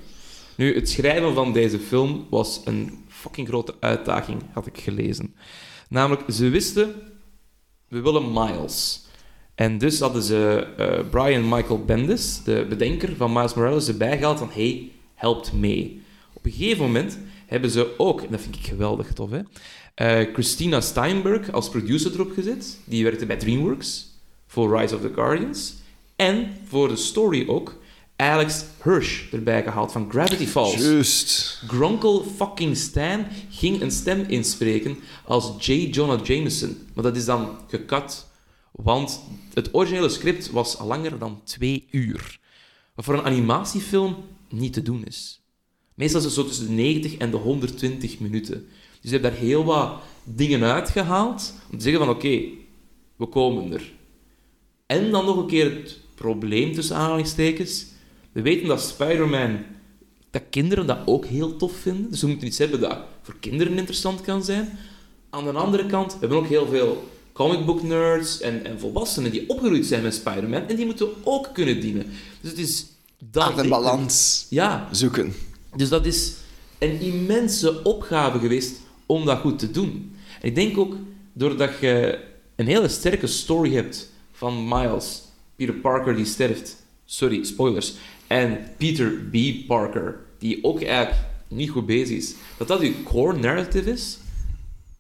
[0.56, 5.34] Nu, het schrijven van deze film was een fucking grote uitdaging, had ik gelezen.
[5.88, 6.94] Namelijk, ze wisten,
[7.88, 9.04] we willen Miles.
[9.54, 14.38] En dus hadden ze eh, Brian Michael Bendis, de bedenker van Miles Morales, erbij gehaald
[14.38, 16.02] van, hey, helpt mee.
[16.32, 19.40] Op een gegeven moment hebben ze ook, en dat vind ik geweldig tof, hè,
[19.94, 22.78] eh, Christina Steinberg als producer erop gezet.
[22.84, 24.06] Die werkte bij DreamWorks
[24.46, 25.74] voor Rise of the Guardians.
[26.16, 27.78] En voor de story ook
[28.16, 30.82] Alex Hirsch erbij gehaald van Gravity Falls.
[30.82, 31.62] Juist.
[31.66, 35.72] Gronkel fucking Stan ging een stem inspreken als J.
[35.72, 36.76] Jonah Jameson.
[36.94, 38.26] Maar dat is dan gekat,
[38.72, 39.20] want
[39.54, 42.38] het originele script was langer dan twee uur.
[42.94, 44.16] Wat voor een animatiefilm
[44.48, 45.40] niet te doen is.
[45.94, 48.68] Meestal is het zo tussen de 90 en de 120 minuten.
[49.00, 52.40] Dus je hebt daar heel wat dingen uitgehaald om te zeggen van oké,
[53.16, 53.92] we komen er.
[54.86, 57.94] En dan nog een keer het probleem tussen aanhalingstekens.
[58.36, 59.58] We weten dat Spider-Man,
[60.30, 62.10] dat kinderen dat ook heel tof vinden.
[62.10, 64.78] Dus we moeten iets hebben dat voor kinderen interessant kan zijn.
[65.30, 68.78] Aan de andere kant we hebben we ook heel veel comic book nerds en, en
[68.80, 70.68] volwassenen die opgegroeid zijn met Spider-Man.
[70.68, 72.06] En die moeten ook kunnen dienen.
[72.40, 72.86] Dus het is
[73.30, 75.34] dat Aan een balans Ja, zoeken.
[75.76, 76.32] dus dat is
[76.78, 80.16] een immense opgave geweest om dat goed te doen.
[80.40, 80.96] En ik denk ook,
[81.32, 82.18] doordat je
[82.56, 85.22] een hele sterke story hebt van Miles,
[85.56, 87.94] Peter Parker die sterft, sorry, spoilers,
[88.26, 89.66] en Peter B.
[89.66, 94.18] Parker, die ook eigenlijk niet goed bezig is, dat dat je core narrative is,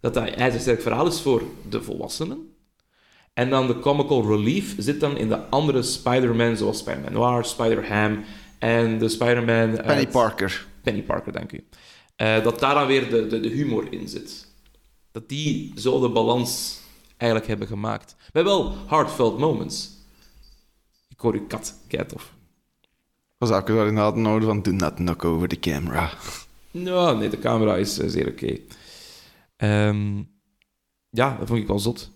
[0.00, 2.50] dat dat eigenlijk een sterk verhaal is voor de volwassenen.
[3.32, 8.24] En dan de comical relief zit dan in de andere Spider-Man, zoals Spider-Man Noir, Spider-Ham
[8.58, 9.70] en de Spider-Man...
[9.70, 10.66] Penny uit- Parker.
[10.82, 11.64] Penny Parker, dank u.
[12.16, 14.46] Eh, dat daar dan weer de, de, de humor in zit.
[15.12, 16.80] Dat die zo de balans
[17.16, 18.16] eigenlijk hebben gemaakt.
[18.32, 19.90] Met wel heartfelt moments.
[21.08, 22.34] Ik hoor uw kat, kei tof.
[23.38, 26.10] Was ook wel inderdaad een orde van, do not knock over the camera.
[26.70, 28.58] Nou, nee, de camera is eh, zeer oké.
[29.56, 30.16] Ehm,
[31.10, 32.10] ja, dat vond ik wel zot.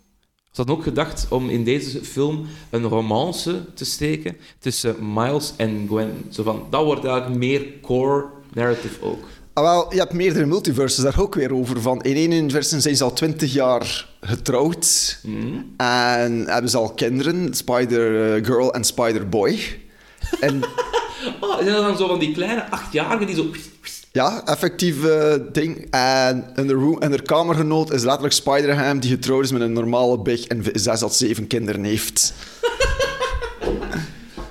[0.50, 5.86] Ze hadden ook gedacht om in deze film een romance te steken tussen Miles en
[5.88, 6.24] Gwen.
[6.28, 9.24] Zo van, dat wordt eigenlijk meer core narrative ook.
[9.52, 11.80] Ah, wel, je hebt meerdere multiverses daar ook weer over.
[11.80, 15.18] Van, in één universum zijn ze al twintig jaar getrouwd.
[15.76, 19.58] En hebben ze al kinderen, Spider-Girl en Spider-Boy.
[20.40, 20.60] En
[21.40, 23.46] Oh, zijn dat dan zo van die kleine achtjarigen die zo...
[24.12, 25.86] ja, effectief eh, ding.
[25.90, 29.72] En in de, room, in de kamergenoot is letterlijk Spider-Ham die getrouwd is met een
[29.72, 32.32] normale big en zes tot zeven kinderen heeft.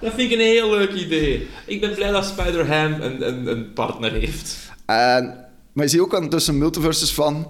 [0.01, 1.47] Dat vind ik een heel leuk idee.
[1.65, 4.55] Ik ben blij dat Spider-Ham een, een, een partner heeft.
[4.86, 7.47] En, maar je ziet ook aan tussen multiverses van...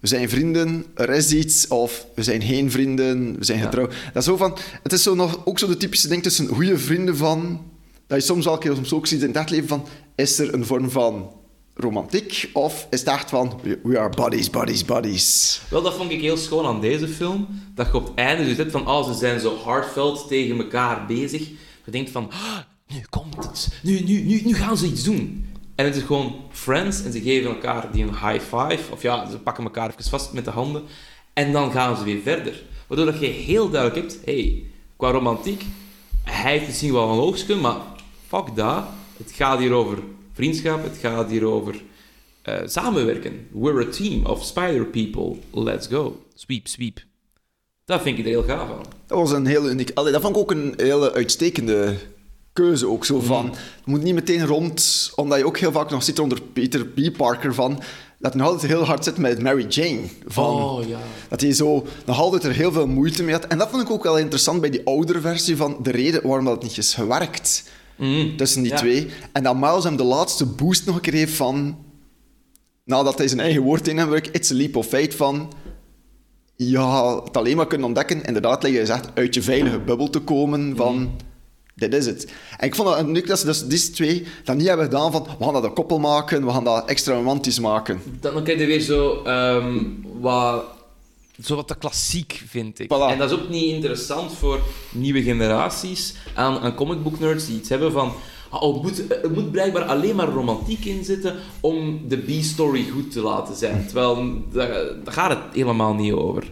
[0.00, 3.64] We zijn vrienden, er is iets, of we zijn geen vrienden, we zijn Ja.
[3.64, 3.90] getrouwd.
[4.12, 4.58] Dat is zo van...
[4.82, 7.69] Het is zo nog, ook zo de typische ding tussen goede vrienden van...
[8.10, 9.86] Dat je soms keer soms ook ziet in het leven van...
[10.14, 11.32] Is er een vorm van
[11.74, 13.60] romantiek, of is het echt van...
[13.82, 15.60] We, are buddies, buddies, buddies.
[15.68, 17.46] Wel, dat vond ik heel schoon aan deze film.
[17.74, 21.06] Dat je op het einde dus zit van, oh, ze zijn zo heartfelt tegen elkaar
[21.06, 21.48] bezig.
[21.84, 23.68] Je denkt van, ah, nu komt het.
[23.82, 25.46] Nu, nu, nu, nu gaan ze iets doen.
[25.74, 28.92] En het is gewoon friends en ze geven elkaar die een high five.
[28.92, 30.82] Of ja, ze pakken elkaar even vast met de handen.
[31.32, 32.62] En dan gaan ze weer verder.
[32.86, 34.62] Waardoor dat je heel duidelijk hebt, hey,
[34.96, 35.64] qua romantiek,
[36.24, 37.76] hij heeft misschien wel een hoogstje, maar
[38.30, 38.84] fuck dat.
[39.16, 39.98] Het gaat hier over
[40.32, 41.82] vriendschap, het gaat hier over
[42.42, 43.46] eh, samenwerken.
[43.52, 45.36] We're a team of spider people.
[45.52, 46.22] Let's go.
[46.34, 47.04] Sweep, sweep.
[47.84, 48.84] Dat vind ik er heel gaaf aan.
[49.06, 49.90] Dat was een hele uniek...
[49.94, 51.96] Allee, dat vond ik ook een hele uitstekende
[52.52, 52.88] keuze.
[52.88, 53.44] Ook zo van...
[53.44, 53.52] Mm.
[53.84, 55.10] Je moet niet meteen rond...
[55.14, 57.16] Omdat je ook heel vaak nog ziet onder Peter B.
[57.16, 57.82] Parker van...
[58.18, 60.00] Dat hij nog altijd heel hard zit met Mary Jane.
[60.26, 60.98] Van, Oh ja.
[61.28, 63.46] Dat hij zo nog altijd er heel veel moeite mee had.
[63.46, 66.44] En dat vond ik ook wel interessant bij die oudere versie van de reden waarom
[66.44, 67.64] dat niet is gewerkt
[68.36, 68.76] tussen die Ja.
[68.78, 69.06] twee.
[69.32, 71.78] En dat Miles hem de laatste boost nog een keer heeft van...
[72.84, 75.52] Nadat hij zijn eigen woord in hem werkt, it's a leap of faith van...
[76.56, 80.10] Je had het alleen maar kunnen ontdekken, inderdaad, like je zegt, uit je veilige bubbel
[80.10, 81.10] te komen van...
[81.74, 82.32] Dit is het.
[82.58, 85.26] En ik vond het leuk dat ze dus die twee dat niet hebben gedaan van
[85.38, 88.00] we gaan dat een koppel maken, we gaan dat extra romantisch maken.
[88.20, 89.78] Dan, krijg je weer zo ehm,
[90.20, 90.64] wat,
[91.44, 92.86] zo wat te klassiek, vind ik.
[92.86, 93.10] Voilà.
[93.10, 94.60] En dat is ook niet interessant voor
[94.92, 98.12] nieuwe generaties aan, aan comicbook nerds die iets hebben van.
[98.50, 103.12] Oh, het, moet, er moet blijkbaar alleen maar romantiek in zitten om de B-story goed
[103.12, 103.86] te laten zijn.
[103.86, 104.68] Terwijl, daar,
[105.04, 106.50] daar gaat het helemaal niet over.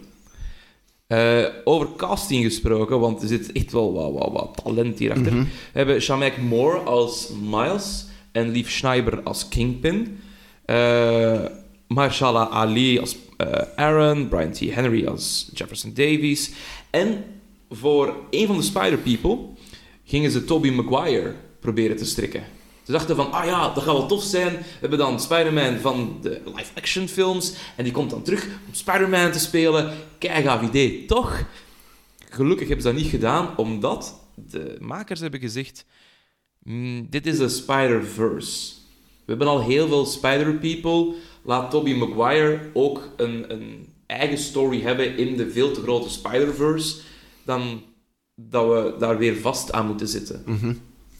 [1.07, 5.33] Eh, over casting gesproken, want er zit echt wel wat, wat, wat talent hierachter.
[5.33, 10.19] We hebben Shamek Moore als Miles en Lief Schneiber als Kingpin.
[10.65, 11.45] Eh
[11.89, 13.17] Mahershala Ali als
[13.75, 14.59] Aaron, Brian T.
[14.59, 16.51] Henry als Jefferson Davies.
[16.91, 17.25] En
[17.71, 19.39] voor een van de Spider People
[20.05, 22.43] gingen ze Tobey Maguire proberen te strikken.
[22.83, 24.53] Ze dachten van, ah ja, dat gaat wel tof zijn.
[24.53, 27.55] We hebben dan Spider-Man van de live-action films.
[27.77, 29.95] En die komt dan terug om Spider-Man te spelen.
[30.19, 31.45] Kijk, gaaf idee, toch?
[32.31, 35.85] Gelukkig hebben ze dat niet gedaan, omdat de makers hebben gezegd...
[36.63, 38.73] "Mm, dit is de Spider-Verse.
[38.97, 41.15] We hebben al heel veel Spider-People.
[41.49, 46.97] Laat Tobey Maguire ook een, een eigen story hebben in de veel te grote Spider-Verse.
[47.45, 47.83] Dan
[48.35, 50.43] dat we daar weer vast aan moeten zitten.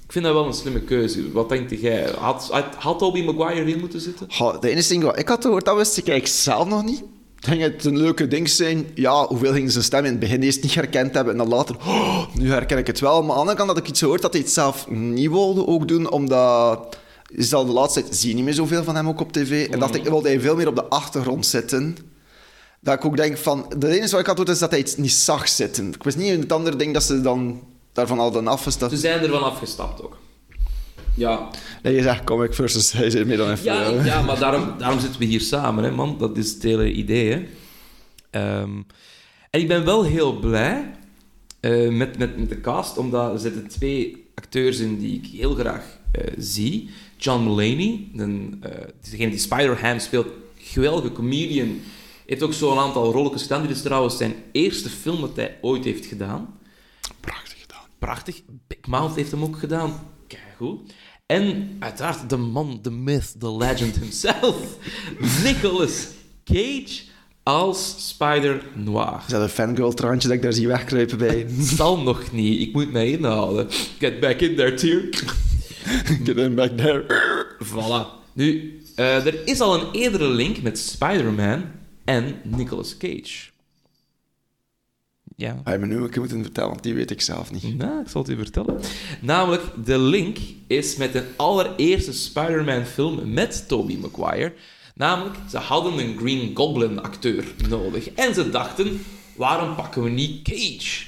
[0.05, 1.33] Ik vind dat wel een slimme keuze.
[1.33, 2.11] Wat denk jij?
[2.19, 4.29] Had, had, had Tobey Maguire erin moeten zitten?
[4.61, 7.03] De enige ding wat ik had gehoord, dat wist ik eigenlijk zelf nog niet.
[7.37, 8.87] Ging het een leuke ding zijn?
[8.95, 11.77] Ja, hoeveel gingen zijn stem in het begin eerst niet herkend hebben en dan later,
[11.77, 13.23] oh, nu herken ik het wel.
[13.23, 15.67] Maar aan de andere kant had ik iets gehoord dat hij het zelf niet wilde
[15.67, 19.09] ook doen, omdat is al de laatste tijd zie je niet meer zoveel van hem
[19.09, 19.69] ook op tv.
[19.71, 21.97] En dat ik wilde hij veel meer op de achtergrond zitten.
[22.81, 24.97] Dat ik ook denk van, de enige wat ik had gehoord is dat hij het
[24.99, 25.89] niet zag zitten.
[25.89, 27.63] Ik wist niet in het andere ding dat ze dan
[27.93, 28.93] daarvan hadden afgestapt.
[28.93, 30.17] Ze zijn ervan afgestapt ook.
[31.15, 31.49] Ja,
[31.83, 33.65] Nee, je zegt comic versus hij zit meer dan even.
[33.65, 36.19] ja, ja maar daarom, daarom zitten we hier samen, hè, man.
[36.19, 37.47] Dat is het hele idee, hè.
[38.31, 38.83] Ehm,
[39.51, 40.91] en ik ben wel heel blij
[41.61, 45.55] eh, met, met, met de cast, omdat er zitten twee acteurs in die ik heel
[45.55, 46.91] graag eh, zie.
[47.19, 48.71] John Mulaney, een, eh,
[49.11, 50.27] degene die Spider-Ham speelt,
[50.57, 51.81] geweldige comedian.
[52.27, 53.63] Heeft ook zo'n aantal rolletjes gedaan.
[53.63, 56.59] Dit is trouwens zijn eerste film dat hij ooit heeft gedaan.
[57.21, 57.85] Prachtig gedaan.
[57.99, 58.43] Prachtig.
[58.67, 60.01] Big Mouth heeft hem ook gedaan.
[60.27, 60.93] Keigoed.
[61.27, 64.57] En uiteraard de man, de myth, the legend himself.
[65.45, 66.07] Nicolas
[66.45, 67.03] Cage
[67.43, 69.21] als Spider-Noir.
[69.27, 71.47] Is dat een fangirl-traantje dat ik daar zie wegkruipen bij?
[71.59, 72.61] Zal nog niet.
[72.61, 73.67] Ik moet mij inhalen.
[73.99, 75.09] Get back in there, tear.
[76.25, 77.05] Get in back there.
[77.59, 78.07] Voilà.
[78.33, 81.65] Nu, eh, er is al een eerdere link met Spider-Man
[82.05, 83.51] en Nicolas Cage.
[85.37, 85.61] Ja.
[85.65, 87.77] Ga je me nu keer moeten vertellen, want die weet ik zelf niet.
[87.77, 88.81] Nou, ik zal het u vertellen.
[89.21, 94.53] Namelijk, de link is met een allereerste Spider-Man-film met Tobey Maguire.
[94.95, 98.11] Namelijk, ze hadden een Green Goblin-acteur nodig.
[98.11, 99.01] En ze dachten,
[99.37, 101.07] waarom pakken we niet Cage?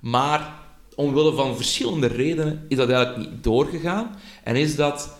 [0.00, 0.65] Maar
[0.96, 4.16] omwille van verschillende redenen is dat eigenlijk niet doorgegaan.
[4.44, 5.14] En is dat...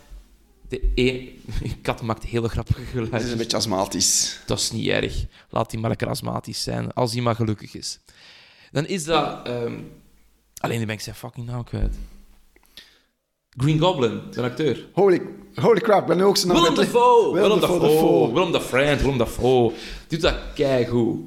[0.68, 1.28] De e
[1.82, 4.38] kat maakt hele grappige Het is een beetje astmatisch.
[4.46, 5.24] Dat is niet erg.
[5.50, 7.98] Laat hij maar lekker astmatisch zijn, als hij maar gelukkig is.
[8.72, 9.46] Dan is dat...
[9.46, 9.78] ehm,
[10.60, 11.94] Alleen die ben ik zijn fucking naam kwijt.
[13.56, 14.88] Green Goblin, zijn acteur.
[14.92, 15.22] Holy,
[15.54, 17.32] holy crap, ik ben nu ook zo naar Willem Dafoe!
[17.32, 18.32] Willem Willem Dafoe.
[18.32, 19.72] Willem Dafoe, Willem Dafoe.
[20.08, 21.20] Doet dat keigoed.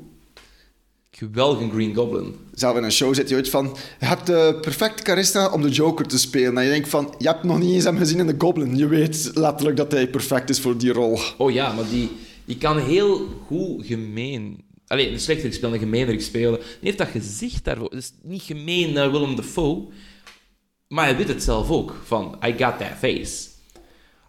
[1.12, 2.36] Geweldige Green Goblin.
[2.60, 3.78] Zelf in een show zit je van...
[4.00, 6.58] Je hebt de perfecte charisma om de Joker te spelen.
[6.58, 7.14] En je denkt van...
[7.18, 8.78] Je hebt nog niet eens hem gezien in de Goblin.
[8.78, 11.20] Je weet letterlijk dat hij perfect is voor die rol.
[11.38, 12.10] Oh ja, maar die,
[12.46, 14.64] die kan heel goed gemeen...
[14.88, 16.60] Allee, een slechterik spelen, een spelen.
[16.60, 17.90] Die heeft dat gezicht daarvoor.
[17.90, 19.88] Het is niet gemeen naar Willem Dafoe.
[20.88, 21.96] Maar hij weet het zelf ook.
[22.06, 23.48] Van, I got that face.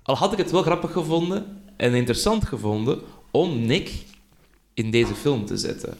[0.02, 3.90] Al had ik het wel grappig gevonden en interessant gevonden om Nick
[4.74, 5.98] in deze film te zetten.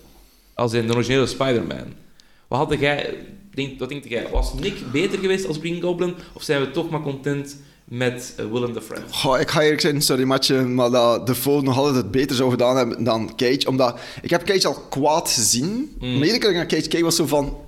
[0.54, 2.08] Als in de originele Spider-Man.
[2.50, 3.16] Wat had jij...
[3.54, 4.28] Denk, wat denk jij?
[4.30, 6.14] Was Nick beter geweest als Green Goblin?
[6.32, 8.96] Of zijn we toch maar content met eh, Willem Dafoe?
[9.10, 12.50] Goh, ik ga eerlijk zijn, sorry matje, maar dat Defoe nog altijd het beter zou
[12.50, 13.68] gedaan hebben dan Cage.
[13.68, 15.96] Omdat ik heb Cage al kwaad gezien.
[15.98, 17.58] Maar iedere keer dat ik naar Cage keek was zo van...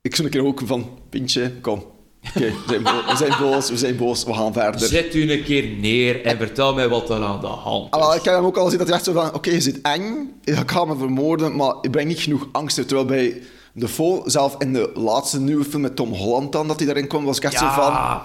[0.00, 1.84] Ik zou een keer ook van, Pintje, kom.
[2.28, 4.80] Oké, we, zijn bo- we zijn boos, we zijn boos, we gaan verder.
[4.88, 8.14] Zet u een keer neer en vertel mij wat er aan de hand is.
[8.16, 9.34] Ik heb hem ook al gezien dat hij echt zo van...
[9.34, 12.76] Oké, je zit eng, ik ga me vermoorden, maar ik breng niet genoeg angst.
[12.76, 16.86] Terwijl bij Defoe, zelf in de laatste nieuwe film met Tom Holland dan, dat hij
[16.86, 18.20] daarin kwam, was ik echt zo van...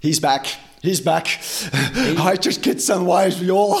[0.00, 0.46] He's back,
[0.80, 1.26] he's back.
[1.94, 3.76] Hide your kids and wives, Viola.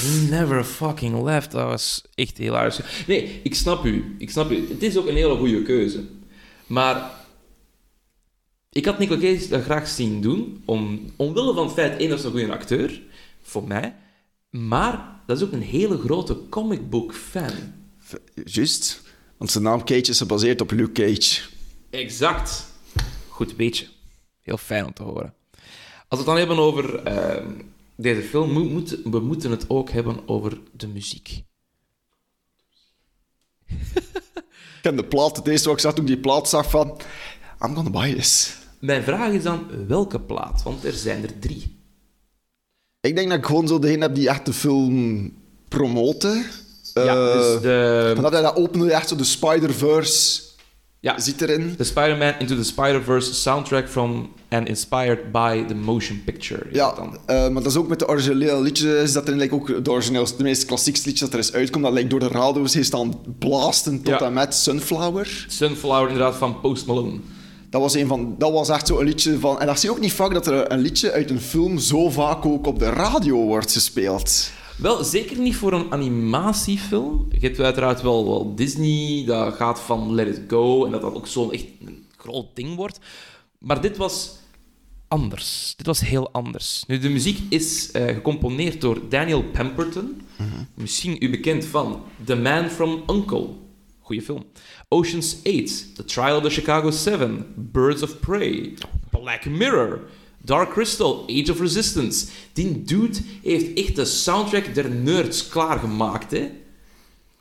[0.00, 1.50] he never fucking left.
[1.50, 3.04] Dat was echt heel aardig.
[3.06, 4.14] Nee, ik snap u.
[4.18, 4.68] Ik snap u.
[4.68, 6.00] Het is ook een hele goede keuze.
[6.66, 7.10] Maar
[8.72, 12.18] ik had Nicolas Cage dat graag zien doen, om, omwille van het feit, één, dat
[12.18, 13.02] is een goede acteur,
[13.42, 13.96] voor mij,
[14.50, 17.52] maar dat is ook een hele grote comic book fan.
[18.44, 19.02] Juist,
[19.36, 21.40] want zijn naam Cage is gebaseerd op Luke Cage.
[21.90, 22.66] Exact.
[23.28, 23.86] Goed beetje.
[24.40, 25.34] Heel fijn om te horen.
[26.08, 27.50] Als we het dan hebben over ehm,
[27.96, 31.42] deze film, mo- moet, we moeten het ook hebben over de muziek.
[33.66, 37.00] Ik ken de plaat, het eerste wat ik zag toen ik die plaat zag van...
[37.64, 38.56] I'm gonna buy this.
[38.80, 40.62] Mijn vraag is dan, welke plaat?
[40.62, 41.78] Want er zijn er drie.
[43.00, 45.32] Ik denk dat ik gewoon zo degene heb die echt de film
[45.68, 46.44] promoten.
[46.94, 50.42] ja, Eh, dus de, Vanaf dat hij dat opende, echt zo de Spider-Verse
[51.00, 51.74] ja, zit erin.
[51.76, 56.66] de Spider-Man Into the Spider-Verse soundtrack from and inspired by the motion picture.
[56.72, 57.18] Ja, dan.
[57.26, 59.82] eh, maar dat is ook met de originele liedjes, dat er like, ook de
[60.36, 63.20] de meest klassiekste liedjes dat er is uitkomt, dat like, door de radio's heeft staan
[63.38, 64.26] blasten tot Ja.
[64.26, 65.44] en met Sunflower.
[65.48, 67.18] Sunflower inderdaad van Post Malone.
[67.70, 69.60] Dat was, een van, dat was echt zo'n liedje van...
[69.60, 72.10] En dat zie je ook niet vaak, dat er een liedje uit een film zo
[72.10, 74.50] vaak ook op de radio wordt gespeeld.
[74.76, 77.28] Wel, zeker niet voor een animatiefilm.
[77.30, 81.14] Je hebt uiteraard wel, wel Disney, dat gaat van Let It Go en dat dat
[81.14, 82.98] ook zo'n echt een groot ding wordt.
[83.58, 84.36] Maar dit was
[85.08, 85.74] anders.
[85.76, 86.84] Dit was heel anders.
[86.86, 90.20] Nu, de muziek is eh, gecomponeerd door Daniel Pemberton.
[90.74, 93.48] Misschien u bekend van The Man from Uncle.
[94.00, 94.44] Goeie film.
[94.92, 98.74] Ocean's 8, The Trial of the Chicago 7, Birds of Prey,
[99.10, 100.00] Black Mirror,
[100.44, 102.26] Dark Crystal, Age of Resistance.
[102.52, 106.50] Die dude heeft echt de soundtrack der nerds klaargemaakt, hè.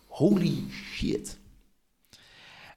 [0.07, 1.38] Holy shit.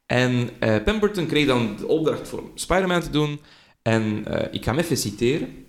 [0.07, 3.41] En eh, Pemberton kreeg dan de opdracht voor Spider-Man te doen.
[3.83, 5.67] En eh, ik ga hem even citeren.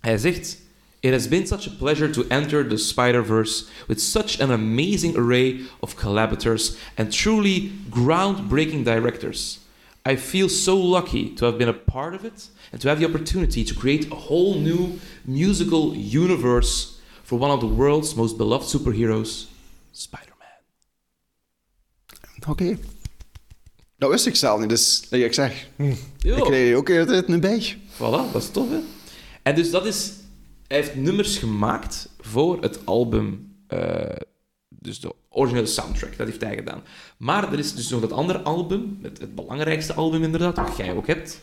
[0.00, 0.64] Hij zegt...
[1.06, 5.60] It has been such a pleasure to enter the Spider-Verse with such an amazing array
[5.80, 9.60] of collaborators and truly groundbreaking directors.
[10.04, 13.06] I feel so lucky to have been a part of it and to have the
[13.06, 18.66] opportunity to create a whole new musical universe for one of the world's most beloved
[18.66, 19.46] superheroes,
[19.92, 20.58] Spider-Man.
[22.48, 22.78] Oké.
[23.98, 25.66] Dat wist ik zelf niet, dus like ik zeg,
[26.18, 26.36] Jo.
[26.36, 27.76] ik kreeg er ook het nu bij.
[27.94, 28.78] Voilà, dat is tof, hè?
[29.42, 30.24] En dus dat is...
[30.68, 33.56] Hij heeft nummers gemaakt voor het album...
[33.66, 34.16] eh,
[34.68, 36.82] dus de originele soundtrack, dat heeft hij gedaan.
[37.18, 40.94] Maar er is dus nog dat andere album, het, het belangrijkste album inderdaad, wat jij
[40.94, 41.40] ook hebt.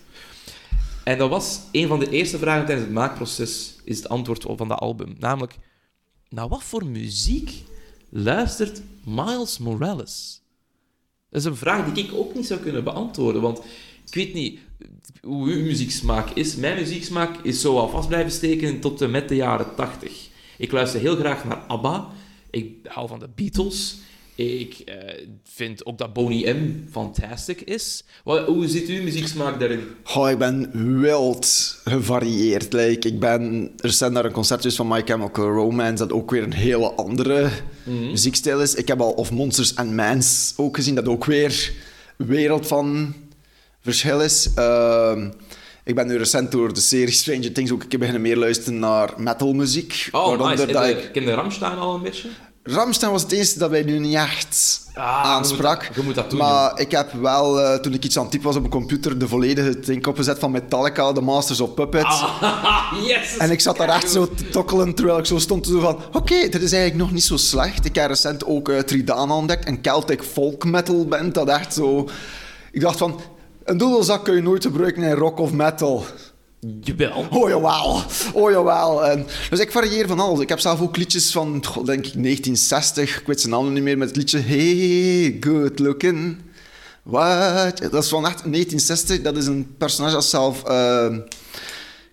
[1.04, 4.68] En dat was een van de eerste vragen tijdens het maakproces, is het antwoord van
[4.68, 5.16] dat album.
[5.20, 5.58] Namelijk,
[6.30, 7.64] naar wat voor muziek
[8.10, 10.42] luistert Miles Morales?
[11.30, 13.62] Dat is een vraag die ik ook niet zou kunnen beantwoorden, want
[14.14, 14.60] ik weet niet
[15.22, 16.56] hoe uw muzieksmaak is.
[16.56, 20.12] Mijn muzieksmaak is zo al vast blijven steken tot en met de jaren 80.
[20.58, 22.08] Ik luister heel graag naar ABBA.
[22.50, 23.96] Ik hou van de Beatles.
[24.36, 28.04] Ik eh, vind ook dat Boney M fantastic is.
[28.24, 29.88] Wat, hoe zit uw muzieksmaak daarin?
[30.16, 32.74] Oh, ik ben wild gevarieerd.
[32.74, 36.44] Like, ik ben recent naar een concert geweest van My Chemical Romance, dat ook weer
[36.44, 37.50] een hele andere
[37.84, 38.76] muziekstijl is.
[38.76, 41.72] Ik heb al Of Monsters and Mans ook gezien, dat ook weer
[42.18, 43.14] wereld van
[43.84, 44.50] verschil is.
[44.56, 45.30] Ehm,
[45.84, 48.80] ik ben nu recent door de serie Stranger Things ook een keer beginnen meer luisteren
[48.80, 50.08] naar metalmuziek.
[50.12, 50.72] Oh, Waaronder nice.
[50.72, 51.02] dat ik...
[51.02, 52.30] de- Ken de Ramstein al een beetje?
[52.66, 55.82] Ramstein was het eerste dat wij nu niet echt Ah, aansprak.
[55.84, 58.16] je moet dat- je moet dat doen, Maar ik heb wel, eh, toen ik iets
[58.18, 61.60] aan het typen was op mijn computer, de volledige ding opgezet van Metallica, The Masters
[61.60, 62.22] of Puppets.
[62.22, 63.38] Ah, yes!
[63.38, 66.00] En ik zat daar echt zo te tokkelen terwijl ik zo stond te doen van...
[66.14, 67.86] Oké, dit is eigenlijk nog niet zo slecht.
[67.86, 72.10] Ik heb recent ook eh, Tridana ontdekt, een Celtic folk metal band dat echt zo...
[72.72, 73.20] Ik dacht van...
[73.64, 76.06] Een doedelzak kun je nooit gebruiken in rock of metal.
[76.82, 77.26] Jawel.
[77.32, 78.02] Oh jawel,
[78.34, 79.06] oh jawel.
[79.06, 80.40] En, dus ik varieer van alles.
[80.40, 81.52] Ik heb zelf ook liedjes van,
[81.86, 83.20] denk ik, 1960.
[83.20, 86.38] Ik weet zijn naam niet meer, met het liedje Hey, good looking.
[87.04, 87.78] What?
[87.92, 89.22] Dat is van echt 1960.
[89.22, 90.64] Dat is een personage dat zelf...
[90.64, 91.06] eh,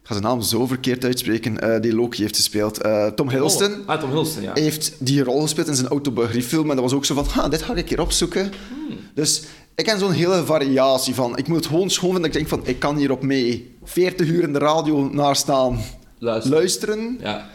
[0.02, 1.60] ik ga zijn naam zo verkeerd uitspreken.
[1.60, 2.80] eh, die Loki heeft gespeeld.
[2.80, 3.72] Eh, Tom Hiddleston.
[3.72, 4.50] Oh, ah, Tom Hiddleston, ja.
[4.54, 6.68] heeft die rol gespeeld in zijn autobiografiefilm.
[6.70, 8.52] En dat was ook zo van, ha, dit ga ik een keer opzoeken.
[8.68, 8.98] Hmm.
[9.14, 9.42] Dus
[9.80, 11.36] ik heb zo'n hele variatie van...
[11.36, 14.28] Ik moet het gewoon schoon vinden ik denk van, ik kan hier op mee 40
[14.28, 15.80] uur in de radio naar staan
[16.18, 16.52] Luister.
[16.52, 17.18] luisteren.
[17.20, 17.48] Ja.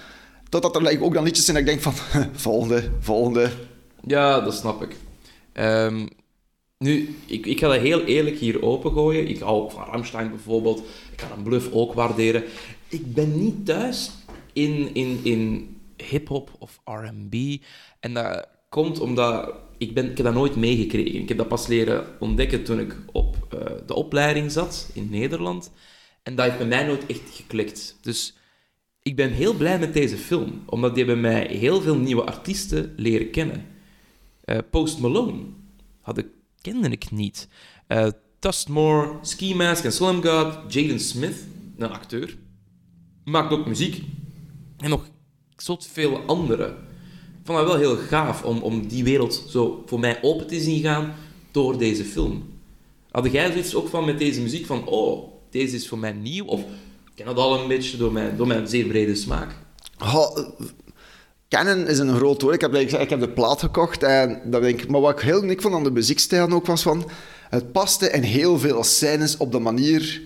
[0.49, 3.49] Totdat er like, ook dan liedjes zijn dat ik denk van, volgende, volgende.
[4.07, 4.95] Ja, dat snap ik.
[5.53, 6.07] Ehm,
[6.77, 9.27] nu, ik, ik ga dat heel eerlijk hier opengooien.
[9.27, 10.79] Ik hou ook van Ramstein bijvoorbeeld.
[11.11, 12.43] Ik kan een bluff ook waarderen.
[12.87, 14.12] Ik ben niet thuis
[14.54, 17.58] in, in, in hip-hop of RB.
[18.00, 21.21] En dat komt omdat ik, ben, ik heb dat nooit meegekregen.
[21.21, 25.71] Ik heb dat pas leren ontdekken toen ik op eh, de opleiding zat in Nederland.
[26.23, 27.98] En dat heeft bij mij nooit echt geklikt.
[28.02, 28.38] Dus
[29.02, 32.94] ik ben heel blij met deze film, omdat die bij mij heel veel nieuwe artiesten
[32.98, 33.65] leren kennen.
[34.44, 35.44] Eh, Post Malone
[36.02, 36.28] had ik,
[36.62, 37.48] kende ik niet.
[37.88, 38.08] Eh
[38.40, 41.36] Tustmore, Ski Mask en Slim God, Jaden Smith,
[41.78, 42.38] een acteur,
[43.23, 44.04] maakt ook muziek.
[44.78, 45.08] En nog
[45.58, 46.76] zot veel andere.
[47.46, 50.60] Ik vond het wel heel gaaf om, om die wereld zo voor mij open te
[50.60, 51.13] zien gaan
[51.52, 52.50] door deze film.
[53.12, 56.46] Had jij zoiets ook van met deze muziek van, oh, deze is voor mij nieuw,
[56.46, 56.62] of
[57.15, 59.56] ken dat al een beetje door mijn, door mijn zeer brede smaak.
[61.48, 62.56] Kennen is een groot woord.
[62.56, 64.89] Ik heb, ik heb de plaat gekocht en dat denk ik...
[64.89, 67.10] Maar wat ik heel uniek vond aan de muziekstijl ook was van...
[67.50, 70.21] Het paste in heel veel scènes op de manier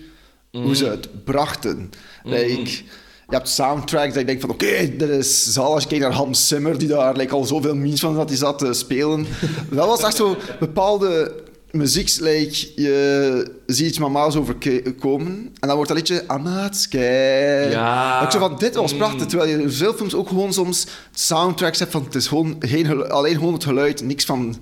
[0.50, 1.90] hoe ze het brachten.
[2.24, 2.82] Like,
[3.30, 4.50] je hebt soundtracks dat ik denk van...
[4.50, 5.70] Oké, dit is zalig.
[5.70, 8.38] Als je kijkt naar Hans Zimmer, die daar like, al zoveel memes van dat hij
[8.38, 9.26] zat te spelen.
[9.70, 11.32] dat was echt zo bepaalde
[11.70, 15.28] muziek, je ziet iets mama's overkomen
[15.60, 16.98] en dan wordt dat liedje Amaatske.
[17.70, 18.22] Ja.
[18.22, 18.98] Ik zo van, dit was Mm.
[18.98, 19.26] prachtig.
[19.26, 23.10] Terwijl je in veel films ook gewoon soms soundtracks hebt van, het is gewoon geen
[23.10, 24.56] alleen gewoon het geluid, niks van,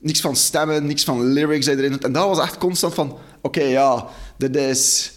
[0.00, 2.00] niks van stemmen, niks van lyrics die erin.
[2.00, 4.06] En dat was echt constant van, oké, ja,
[4.38, 5.12] dit is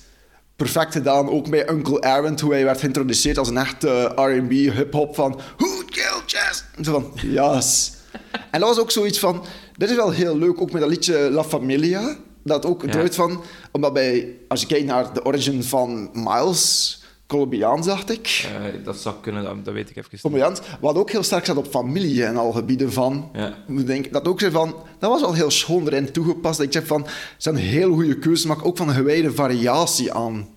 [0.56, 1.30] perfect gedaan.
[1.30, 5.68] Ook bij Uncle Aaron, hoe hij werd geïntroduceerd als een echte R&B, hip-hop van, who
[5.89, 6.64] killed Chess?
[6.82, 7.91] Zo van, yes.
[8.51, 9.43] En dat was ook zoiets van,
[9.78, 12.18] dit is wel heel leuk, ook met dat liedje La Familia.
[12.43, 13.12] Dat ook Ja.
[13.12, 16.99] van, omdat bij, als je kijkt naar de origin van Miles,
[17.36, 18.45] Colombiaans dacht ik.
[18.55, 20.19] Eh, dat zou kunnen, dat, dat weet ik even.
[20.21, 23.29] Colombiaans, wat ook heel sterk staat op familie en al gebieden van.
[23.33, 23.47] Ja.
[23.47, 26.57] Ik moet denken, dat ook zei van, dat was al heel schoon erin toegepast.
[26.57, 30.13] Dat ik zeg van, het zijn heel goede keuzes, maar ook van een gewijde variatie
[30.13, 30.47] aan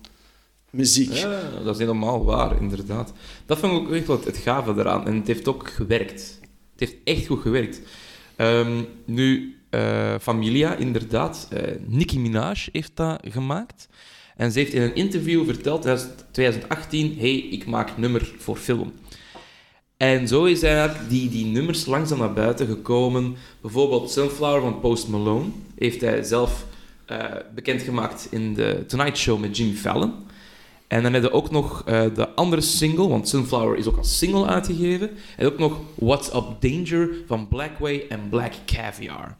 [0.69, 1.13] muziek.
[1.13, 3.13] Ja, dat is helemaal waar, inderdaad.
[3.45, 5.07] Dat vond ik ook echt het, het gave eraan.
[5.07, 6.39] En het heeft ook gewerkt.
[6.71, 7.81] Het heeft echt goed gewerkt.
[8.35, 11.47] Ehm, nu, eh, Familia, inderdaad.
[11.49, 13.87] eh Nicki Minaj heeft dat gemaakt.
[14.39, 15.97] En ze heeft in een interview verteld, in
[16.31, 18.93] 2018, hey, ik maak nummer voor film.
[19.97, 23.35] En zo is eigenlijk die, die nummers langzaam naar buiten gekomen.
[23.61, 26.65] Bijvoorbeeld Sunflower van Post Malone heeft hij zelf
[27.05, 27.25] eh,
[27.55, 30.13] bekendgemaakt in de Tonight Show met Jimmy Fallon.
[30.87, 34.17] En dan hebben we ook nog eh, de andere single, want Sunflower is ook als
[34.17, 35.09] single uitgegeven.
[35.37, 39.37] En ook nog What's Up Danger van Blackway en Black Caviar.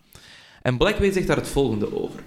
[0.61, 2.23] En Blackway zegt daar het volgende over.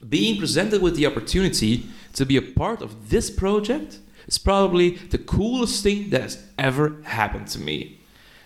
[0.00, 5.18] Being presented with the opportunity to be a part of this project is probably the
[5.18, 7.98] coolest thing that has ever happened to me.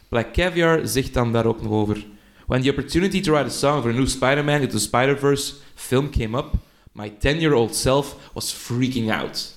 [0.08, 2.04] Black Caviar zegt dan daar ook nog over.
[2.46, 6.10] When the opportunity to write a song for a new Spider-Man into the Spider-Verse film
[6.10, 6.54] came up,
[6.92, 9.54] my 10-year-old self was freaking out.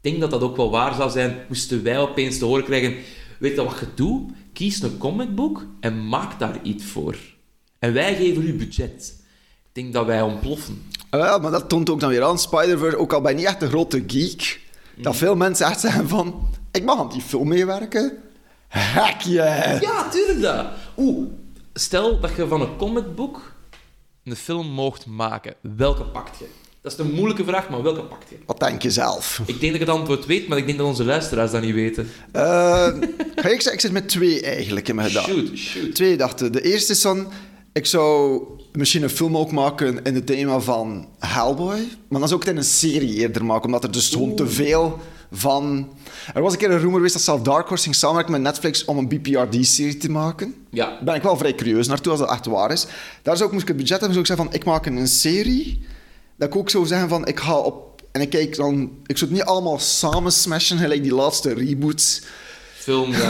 [0.00, 2.94] Ik denk dat dat ook wel waar zou zijn, moesten wij opeens te horen krijgen,
[3.38, 4.30] weet je wat je doet?
[4.52, 7.16] Kies een comicboek en maak daar iets voor.
[7.78, 9.20] En wij geven u budget.
[9.62, 10.82] Ik denk dat wij ontploffen.
[11.12, 12.38] Ah, Ja, maar dat toont ook dan weer aan.
[12.38, 14.60] Spider-Verse, ook al ben je niet echt een grote geek,
[14.96, 18.18] dat veel mensen echt zeggen van, ik mag aan die film meewerken.
[18.68, 19.80] Heck yeah!
[19.80, 20.66] Ja, tuurlijk dat.
[20.96, 21.26] Oeh,
[21.74, 23.52] stel dat je van een comicboek
[24.24, 25.54] een film mocht maken.
[25.60, 26.44] Welke pakt je?
[26.80, 28.36] Dat is een moeilijke vraag, maar welke pakt je?
[28.46, 29.38] Wat denk je zelf?
[29.46, 31.74] Ik denk dat ik het antwoord weet, maar ik denk dat onze luisteraars dat niet
[31.74, 32.08] weten.
[32.32, 35.34] Ga ik, ik zit met twee eigenlijk in mijn gedachten.
[35.46, 35.94] Shoot, shoot.
[35.94, 36.52] Twee dachten.
[36.52, 37.32] De eerste is dan,
[37.72, 38.42] ik zou
[38.72, 42.54] misschien een film ook maken in het thema van Hellboy, maar dan zou ik het
[42.54, 44.98] in een serie eerder maken, omdat er dus gewoon te veel
[45.32, 45.88] van...
[46.34, 48.84] Er was een keer een rumor geweest dat zelf Dark Horse ging samenwerken met Netflix
[48.84, 50.54] om een BPRD-serie te maken.
[50.70, 50.86] Ja.
[50.86, 52.86] Daar ben ik wel vrij curieus naartoe, als dat echt waar is.
[53.22, 55.08] Daar zou ik, moest ik het budget hebben, zou ik zeggen van, ik maak een
[55.08, 55.82] serie,
[56.36, 57.90] dat ik ook zou zeggen van, ik ga op...
[58.12, 58.90] En ik kijk dan...
[59.06, 62.22] Ik zou het niet allemaal samen smashen, gelijk die laatste reboots.
[62.82, 63.12] Film.
[63.12, 63.20] Dat,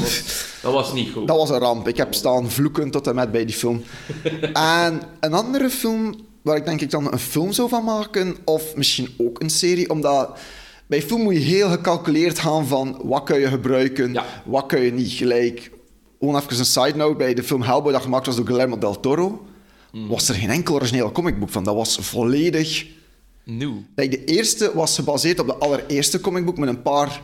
[0.00, 0.22] was,
[0.62, 1.26] dat was niet goed.
[1.28, 1.88] Dat was een ramp.
[1.88, 3.82] Ik heb staan vloeken tot en met bij die film.
[4.52, 8.76] en een andere film waar ik denk ik dan een film zou van maken, of
[8.76, 10.38] misschien ook een serie, omdat
[10.86, 14.24] bij film moet je heel gecalculeerd gaan van wat kun je gebruiken, Ja.
[14.44, 15.10] wat kun je niet.
[15.12, 15.70] Gelijk,
[16.20, 19.00] gewoon even een side note, bij de film Hellboy dat gemaakt was door Guillermo del
[19.00, 19.42] Toro,
[19.92, 20.08] Mm.
[20.08, 21.64] was er geen enkel origineel comicboek van.
[21.64, 22.86] Dat was volledig...
[23.44, 23.82] Nieuw.
[23.94, 27.22] Like, de eerste was gebaseerd op de allereerste comicbook met een paar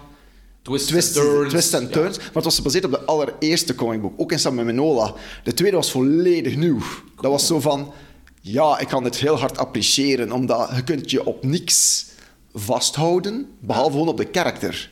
[0.64, 1.48] Twists, twists, and turns.
[1.48, 2.22] twists Ja.
[2.24, 4.12] Maar het was gebaseerd op de allereerste comicbook.
[4.16, 5.14] Ook in samen met Manola.
[5.42, 6.78] De tweede was volledig nieuw.
[7.20, 7.92] Dat was zo van...
[8.40, 10.32] Ja, ik kan dit heel hard appreciëren.
[10.32, 12.06] Omdat je kunt je op niks
[12.54, 13.48] vasthouden.
[13.60, 14.90] Behalve gewoon op de karakter.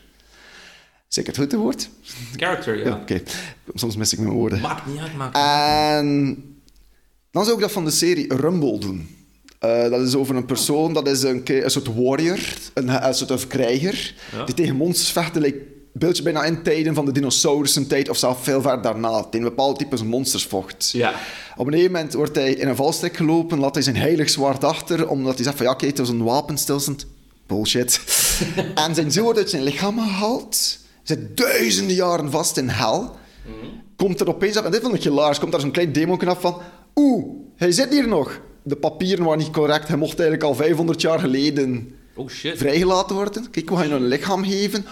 [1.08, 1.88] Zeg ik het goed, het woord?
[2.36, 2.84] Character, ja.
[2.84, 3.22] Ja, oké.
[3.74, 4.60] Soms mis ik mijn woorden.
[4.60, 6.36] Maakt niet uit, maakt En
[7.30, 9.16] dan zou ik dat van de serie Rumble doen.
[9.62, 12.38] Eh, dat is over een persoon, dat is een, een soort warrior,
[12.74, 14.44] een, een soort krijger, Ja.
[14.44, 15.34] die tegen monsters vecht.
[15.36, 15.58] Like,
[15.92, 20.02] beeldje bijna in tijden van de dinosaurusentijd of zelfs veel verder daarna, tegen bepaalde types
[20.02, 20.90] monsters vocht.
[20.92, 21.14] Ja.
[21.56, 24.64] Op een gegeven moment wordt hij in een valstrik gelopen, laat hij zijn heilig zwaard
[24.64, 27.06] achter, omdat hij zegt van ja, kijk, het was een wapenstilstand.
[27.46, 28.00] Bullshit.
[28.86, 33.20] en zijn ziel wordt uit zijn lichaam gehaald, zit duizenden jaren vast in hel
[33.96, 36.40] komt er opeens af, en dit vond ik hilarisch, komt daar zo'n klein demon af
[36.40, 36.60] van,
[36.94, 37.24] oeh,
[37.56, 38.40] hij zit hier nog.
[38.62, 42.58] De papieren waren niet correct, hij mocht eigenlijk al 500 jaar geleden Oh shit.
[42.58, 43.50] vrijgelaten worden.
[43.50, 44.84] Kijk, we gaan je een lichaam geven.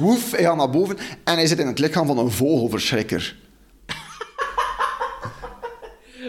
[0.00, 3.36] Woef, hij gaat naar boven en hij zit in het lichaam van een vogelverschrikker.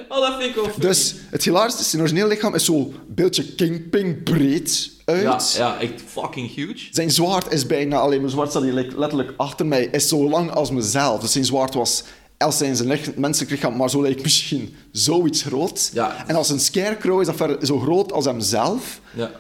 [0.10, 0.70] Oh, dat vind ik wel.
[0.78, 5.22] Dus het hilarische is, zijn origineel lichaam is zo'n beeldje kingping breed uit.
[5.22, 6.88] Ja, ja, echt fucking huge.
[6.92, 10.52] Zijn zwaard is bijna, alleen mijn zwaard staat hier letterlijk achter mij, is zo lang
[10.52, 11.22] als mezelf.
[11.22, 12.04] Dus zijn zwaard was,
[12.44, 15.90] als zijn zijn lichaam, menselijk lichaam, maar zo lijkt misschien zoiets groot.
[15.94, 16.28] Ja.
[16.28, 19.02] En als een scarecrow is dat ver- zo groot als hemzelf.
[19.16, 19.32] Ja.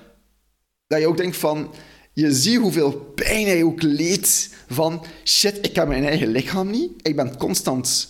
[0.88, 1.74] Dat je ook denkt van,
[2.14, 6.92] je ziet hoeveel pijn hij ook leed van, shit, ik heb mijn eigen lichaam niet.
[7.02, 8.10] Ik ben constant,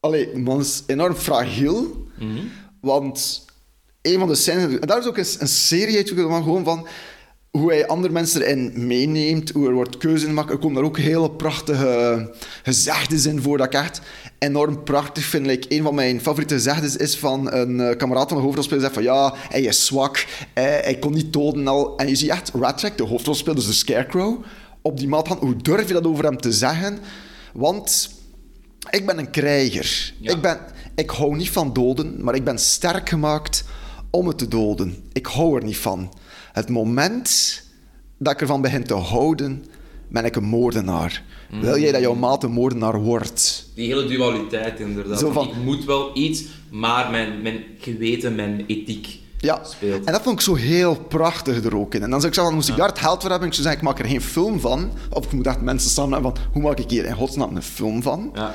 [0.00, 2.06] allee, man is enorm fragiel.
[2.80, 3.44] Want
[4.02, 6.86] een van de scènes, en daar is ook een, een serie uit gewoon van
[7.50, 10.50] hoe hij andere mensen erin meeneemt, hoe er wordt keuze in gemaakt.
[10.50, 12.30] Er komen daar ook hele prachtige
[12.62, 14.00] gezegdes in voor dat ik echt
[14.38, 15.46] enorm prachtig vind.
[15.46, 18.94] Like, een van mijn favoriete gezegdes is van een eh, kameraad van de hoofdrolspeler zegt
[18.94, 21.96] van ja, hij is zwak, hij kon niet doden al.
[21.96, 24.44] En je ziet echt Ratchet, de hoofdrolspeler, dus de Scarecrow,
[24.82, 25.38] op die maat gaan.
[25.38, 26.98] Hoe durf je dat over hem te zeggen?
[27.52, 28.10] Want
[28.90, 30.14] ik ben een krijger.
[30.20, 30.32] Ja.
[30.32, 30.58] Ik, ben,
[30.94, 33.64] ik hou niet van doden, maar ik ben sterk gemaakt
[34.10, 34.96] om het te doden.
[35.12, 36.12] Ik hou er niet van.
[36.52, 37.62] Het moment
[38.18, 39.64] dat ik ervan begin te houden,
[40.08, 41.22] ben ik een moordenaar.
[41.60, 43.68] Wil jij dat jouw maat een moordenaar wordt?
[43.74, 45.18] Die hele dualiteit inderdaad.
[45.18, 50.04] Zo van- Ik moet wel iets, maar mijn, mijn geweten, mijn ethiek Ja, speelt.
[50.04, 52.02] en dat vond ik zo heel prachtig er ook in.
[52.02, 53.82] En dan zou ik zeggen, moest ik daar het geld voor hebben, ik zou zeggen,
[53.82, 54.90] ik maak er geen film van.
[55.10, 57.62] Of ik moet echt mensen samen hebben van, hoe maak ik hier in godsnaam een
[57.62, 58.30] film van?
[58.34, 58.40] Ja.
[58.40, 58.54] Maar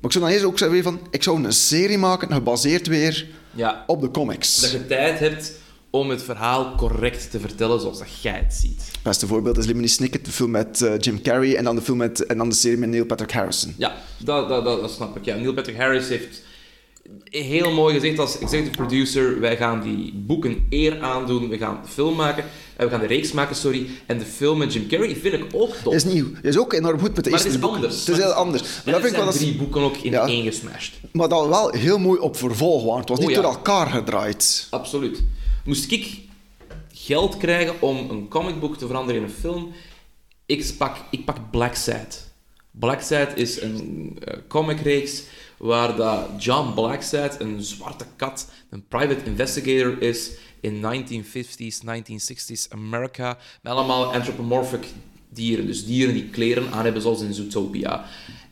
[0.00, 3.84] ik zou dan eerst ook zeggen van, ik zou een serie maken, gebaseerd weer ja.
[3.86, 4.60] op de comics.
[4.60, 5.52] Dat je tijd hebt
[5.98, 8.82] om het verhaal correct te vertellen zoals dat jij het ziet.
[8.92, 11.82] Het beste voorbeeld is Lemony Snicket, de film met eh, Jim Carrey en dan de,
[11.82, 13.74] film met, en dan de serie met Neil Patrick Harrison.
[13.78, 15.24] Ja, dat, dat, dat, dat snap ik.
[15.24, 16.42] Ja, Neil Patrick Harris heeft
[17.24, 21.88] heel mooi gezegd als executive producer, wij gaan die boeken eer aandoen, we gaan de
[21.88, 22.44] film maken,
[22.76, 25.74] we gaan de reeks maken, sorry, en de film met Jim Carrey vind ik ook
[25.82, 25.92] top.
[25.94, 26.26] Is nieuw.
[26.42, 27.80] Is ook enorm goed met de maar eerste het is boeken.
[27.80, 28.06] anders.
[28.06, 28.62] Het is heel anders.
[28.62, 30.26] Maar En dat vind ik wel drie boeken ook in Ja.
[30.26, 30.92] één gesmashed.
[31.12, 33.00] Maar dat wel heel mooi op vervolg waren.
[33.00, 33.40] Het was niet Oh, ja.
[33.40, 34.66] door elkaar gedraaid.
[34.70, 35.22] Absoluut.
[35.66, 36.18] Moest ik
[36.92, 39.72] geld krijgen om een comicboek te veranderen in een film,
[40.46, 41.74] ik pak, ik pak Black
[43.00, 43.32] Side.
[43.34, 45.22] Is een eh, comicreeks
[45.56, 53.38] waar dat John Blackside, een zwarte kat, een private investigator is in 1950s, 1960s Amerika,
[53.62, 54.86] met allemaal anthropomorphic
[55.28, 55.66] dieren.
[55.66, 58.04] Dus dieren die kleren aan hebben, zoals in Zootopia.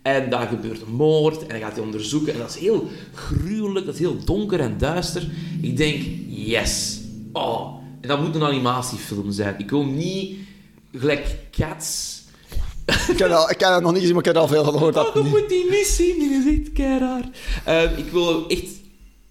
[0.02, 2.32] En daar gebeurt een moord en hij gaat die onderzoeken.
[2.32, 5.30] En dat is heel gruwelijk, dat is heel donker en duister.
[5.60, 7.02] Ik denk, yes.
[7.34, 9.54] Oh, en dat moet een animatiefilm zijn.
[9.58, 10.38] Ik wil niet
[10.92, 12.22] gelijk Cats...
[12.86, 14.64] Ik heb, dat, ik heb dat nog niet gezien, maar ik heb er al veel
[14.64, 14.96] van gehoord.
[14.96, 17.28] Oh, Dat moet die niet zien, die is echt keiraar.
[17.64, 18.66] Eh, ik wil echt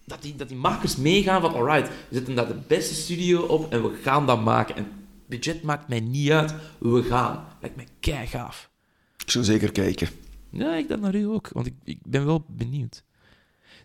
[0.05, 3.73] dat die, dat die makers meegaan van, alright, we zetten daar de beste studio op
[3.73, 4.75] en we gaan dat maken.
[4.75, 4.87] En
[5.25, 7.45] budget maakt mij niet uit, we gaan.
[7.61, 8.69] Lijkt mij kei gaaf.
[9.17, 10.09] Ik zou zeker kijken.
[10.49, 13.03] Ja, ik dat naar u ook, want ik, ik ben wel benieuwd.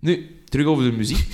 [0.01, 1.27] Nu, terug over de muziek.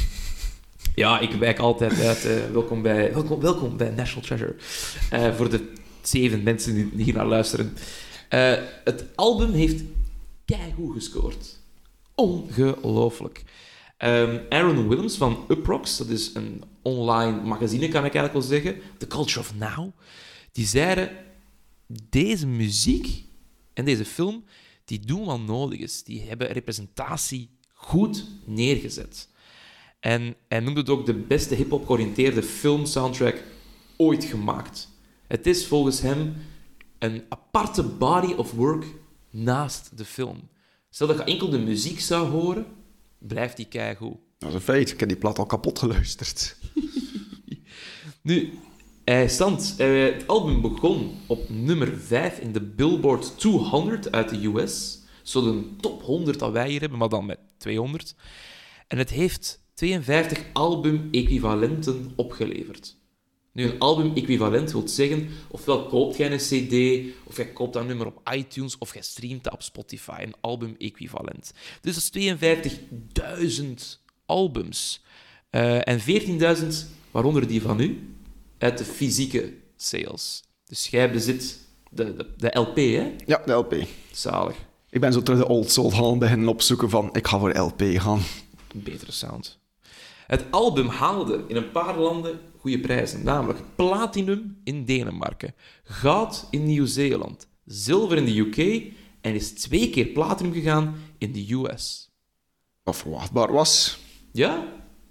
[0.94, 2.24] Ja, ik wijk altijd uit.
[2.24, 4.56] eh, welkom, bij, welkom, welkom bij National Treasure.
[5.10, 5.72] Eh, voor de
[6.02, 7.76] zeven mensen die, hier naar luisteren.
[8.28, 9.82] Eh, het album heeft
[10.44, 11.58] keigoed gescoord.
[12.14, 13.42] Ongelooflijk.
[13.96, 18.80] Ehm, Aaron Williams van Uproxx, dat is een online magazine, kan ik eigenlijk wel zeggen.
[18.98, 19.90] The Culture of Now.
[20.52, 21.10] Die zeiden,
[22.08, 23.24] deze muziek
[23.72, 24.44] en deze film,
[24.84, 26.04] die doen wat nodig is.
[26.04, 29.28] Die hebben representatie goed neergezet.
[30.04, 33.42] En hij noemde het ook de beste hip-hop georiënteerde film-soundtrack
[33.96, 34.88] ooit gemaakt.
[35.26, 36.34] Het is volgens hem
[36.98, 38.84] een aparte body of work
[39.30, 40.48] naast de film.
[40.90, 42.66] Stel dat je enkel de muziek zou horen,
[43.18, 44.16] blijft die keigoed.
[44.38, 44.90] Dat is een feit.
[44.90, 46.56] Ik heb die plaat al kapot geluisterd.
[48.22, 48.58] Nu,
[49.04, 54.46] hij stand, eh, het album begon op nummer 5 in de Billboard 200 uit de
[54.46, 54.98] US.
[55.22, 58.14] Zo de top 100 dat wij hier hebben, maar dan met 200.
[58.86, 62.96] En het heeft 52 album-equivalenten opgeleverd.
[63.52, 68.06] Nu, een album-equivalent wil zeggen, ofwel koopt jij een cd, of jij koopt dat nummer
[68.06, 71.52] op iTunes, of jij streamt dat op Spotify, een album-equivalent.
[71.80, 73.64] Dus dat is 52.000
[74.26, 75.04] albums.
[75.50, 76.66] Eh, en 14.000,
[77.10, 78.16] waaronder die van u,
[78.58, 80.42] uit de fysieke sales.
[80.64, 81.58] Dus jij bezit
[81.90, 83.14] de, de, de LP, hè?
[83.26, 83.74] Ja, de LP.
[84.12, 84.56] Zalig.
[84.90, 87.82] Ik ben zo terug de old soul gaan beginnen opzoeken van ik ga voor LP
[87.82, 88.20] gaan.
[88.74, 89.58] Betere sound.
[90.26, 95.54] Het album haalde in een paar landen goede prijzen, namelijk platinum in Denemarken,
[95.84, 101.52] goud in Nieuw-Zeeland, zilver in de UK en is twee keer platinum gegaan in de
[101.52, 102.10] US.
[102.82, 103.98] Wat verwachtbaar was.
[104.32, 104.64] Ja?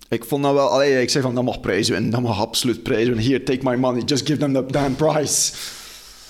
[0.09, 0.67] Ik vond dat wel...
[0.67, 2.11] Allee, ik zei van, dat mag prijzen winnen.
[2.11, 3.19] Dat mag absoluut prijzen.
[3.19, 4.01] Here, take my money.
[4.01, 5.53] Just give them the damn price.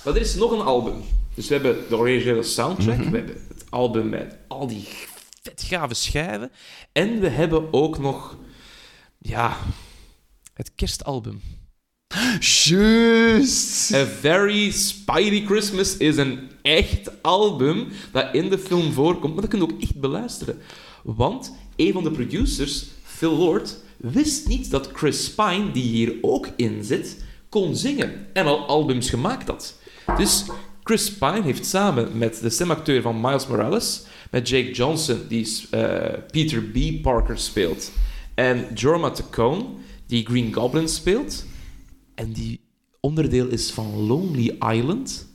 [0.04, 1.04] Maar er is nog een album.
[1.34, 4.88] Dus we hebben de originele soundtrack, we hebben het album met al die
[5.42, 6.52] vet gave schijven.
[6.92, 8.38] En we hebben ook nog,
[9.24, 9.58] ja,
[10.54, 11.42] het kerstalbum.
[12.40, 13.94] Juist.
[13.94, 19.50] A Very Spidey Christmas is een echt album dat in de film voorkomt, maar dat
[19.50, 20.58] kun je ook echt beluisteren.
[21.04, 26.48] Want een van de producers, Phil Lord, wist niet dat Chris Pine, die hier ook
[26.56, 29.80] in zit, kon zingen en al albums gemaakt had.
[30.18, 30.46] Dus
[30.84, 36.14] Chris Pine heeft samen met de stemacteur van Miles Morales, met Jake Johnson, die eh,
[36.32, 37.02] Peter B.
[37.02, 37.92] Parker speelt,
[38.36, 39.66] en Jorma Tacone,
[40.08, 41.46] die Green Goblin speelt,
[42.16, 42.62] en die
[43.00, 45.28] onderdeel is van Lonely Island,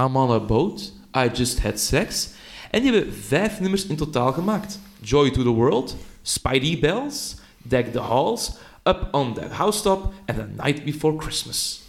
[0.00, 2.28] I'm on a Boat, I Just Had Sex.
[2.70, 4.78] En die hebben vijf nummers in totaal gemaakt.
[5.00, 8.52] Joy to the World, Spidey Bells, Deck the Halls,
[8.84, 11.82] Up on That Housetop en The Night Before Christmas.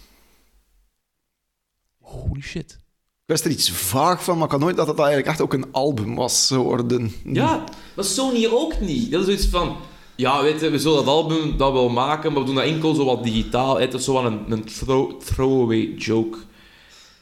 [1.98, 2.78] Holy shit.
[3.22, 5.52] Ik wist er iets vaag van, maar ik had nooit dat het eigenlijk echt ook
[5.52, 7.12] een album was geworden.
[7.24, 7.64] Ja,
[7.96, 9.10] maar Sony ook niet.
[9.10, 9.76] Dat is zoiets van...
[10.18, 12.94] Ja, weet je, we zullen dat album dat wel maken, maar we doen dat enkel
[12.94, 13.80] zo wat digitaal.
[13.80, 16.38] Het is zo wel een, een throw, throwaway joke.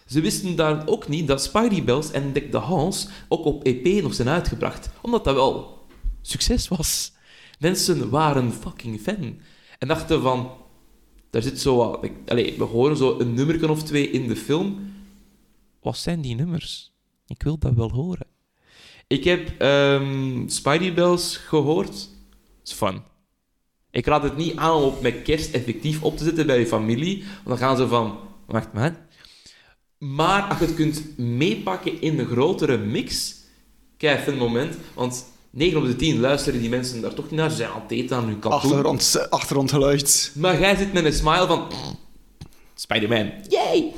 [0.07, 4.03] Ze wisten daar ook niet dat Spidey Bells en Deck the Halls ook op EP
[4.03, 4.91] nog zijn uitgebracht.
[5.01, 5.87] Omdat dat wel
[6.23, 7.13] succes was.
[7.59, 9.41] Mensen waren fucking fan.
[9.79, 10.51] En dachten van...
[11.31, 12.11] Daar zit zo wat...
[12.27, 14.93] Allee, we horen zo een nummerken of twee in de film.
[15.83, 16.93] Wat zijn die nummers?
[17.27, 18.27] Ik wil dat wel horen.
[19.07, 22.15] Ik heb ehm, Spidey Bells gehoord.
[22.67, 23.03] Is fun.
[23.91, 27.25] Ik raad het niet aan om met kerst effectief op te zetten bij je familie.
[27.45, 28.19] Want dan gaan ze van...
[28.47, 29.07] Wacht maar.
[29.99, 33.35] Maar als je het kunt meepakken in een grotere mix...
[33.97, 34.77] Kijk, een moment.
[34.95, 37.51] Want 9 op de 10 luisteren die mensen daar toch niet naar.
[37.51, 38.61] Ze zijn eten aan hun kalkoen.
[38.61, 40.33] Achtergrond, achtergrondgeluid.
[40.35, 41.73] Maar jij zit met een smile van...
[42.75, 43.33] Spider-Man.
[43.49, 43.93] Yay!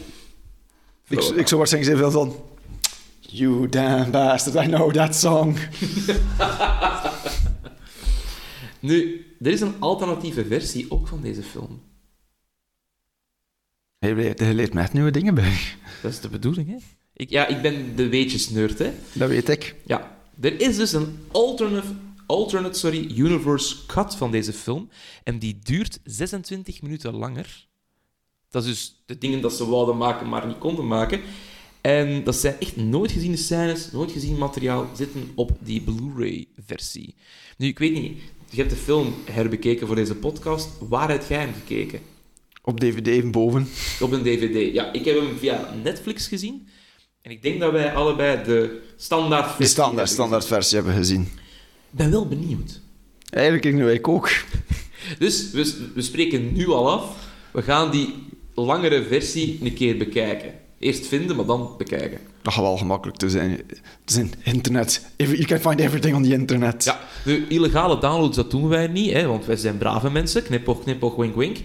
[1.08, 2.36] Ik, ik zou waarschijnlijk zeggen van...
[3.20, 5.56] You damn bastard, I know that song.
[8.88, 11.82] Nu, er is een alternatieve versie ook van deze film.
[13.98, 15.58] Je leert, je leert me echt nieuwe dingen bij.
[16.02, 16.76] Dat is de bedoeling, hè?
[17.12, 18.92] Ik, ja, ik ben de weetjes-nerd, hè?
[19.12, 19.74] Dat weet ik.
[19.86, 20.18] Ja.
[20.40, 21.88] Er is dus een alternate,
[22.26, 24.88] alternate sorry, universe cut van deze film.
[25.24, 27.66] En die duurt 26 minuten langer.
[28.50, 31.20] Dat is dus de dingen dat ze wouden maken, maar niet konden maken.
[31.80, 37.14] En dat zijn echt nooit geziene scènes, nooit gezien materiaal zitten op die Blu-ray-versie.
[37.56, 38.20] Nu, ik weet niet,
[38.50, 40.68] je hebt de film herbekeken voor deze podcast.
[40.88, 42.00] Waar heb jij hem gekeken?
[42.62, 43.68] Op DVD even boven.
[44.00, 44.74] Op een DVD.
[44.74, 46.68] Ja, ik heb hem via Netflix gezien.
[47.22, 50.94] En ik denk dat wij allebei de standaard De versie standaard, hebben standaard versie hebben
[50.94, 51.20] gezien.
[51.20, 52.80] Ik ben wel benieuwd.
[53.30, 54.30] Eigenlijk ik nu ik ook.
[55.18, 57.16] Dus we, we spreken nu al af.
[57.52, 58.14] We gaan die
[58.54, 60.54] langere versie een keer bekijken.
[60.78, 62.18] Eerst vinden, maar dan bekijken.
[62.48, 63.50] Dat gaat wel gemakkelijk te zijn.
[63.50, 65.06] Het is een internet.
[65.16, 66.84] You can find everything on the internet.
[66.84, 70.42] Ja, de illegale downloads, dat doen wij niet, hè, want wij zijn brave mensen.
[70.42, 71.56] Knipoog, knipoog, wink, wink.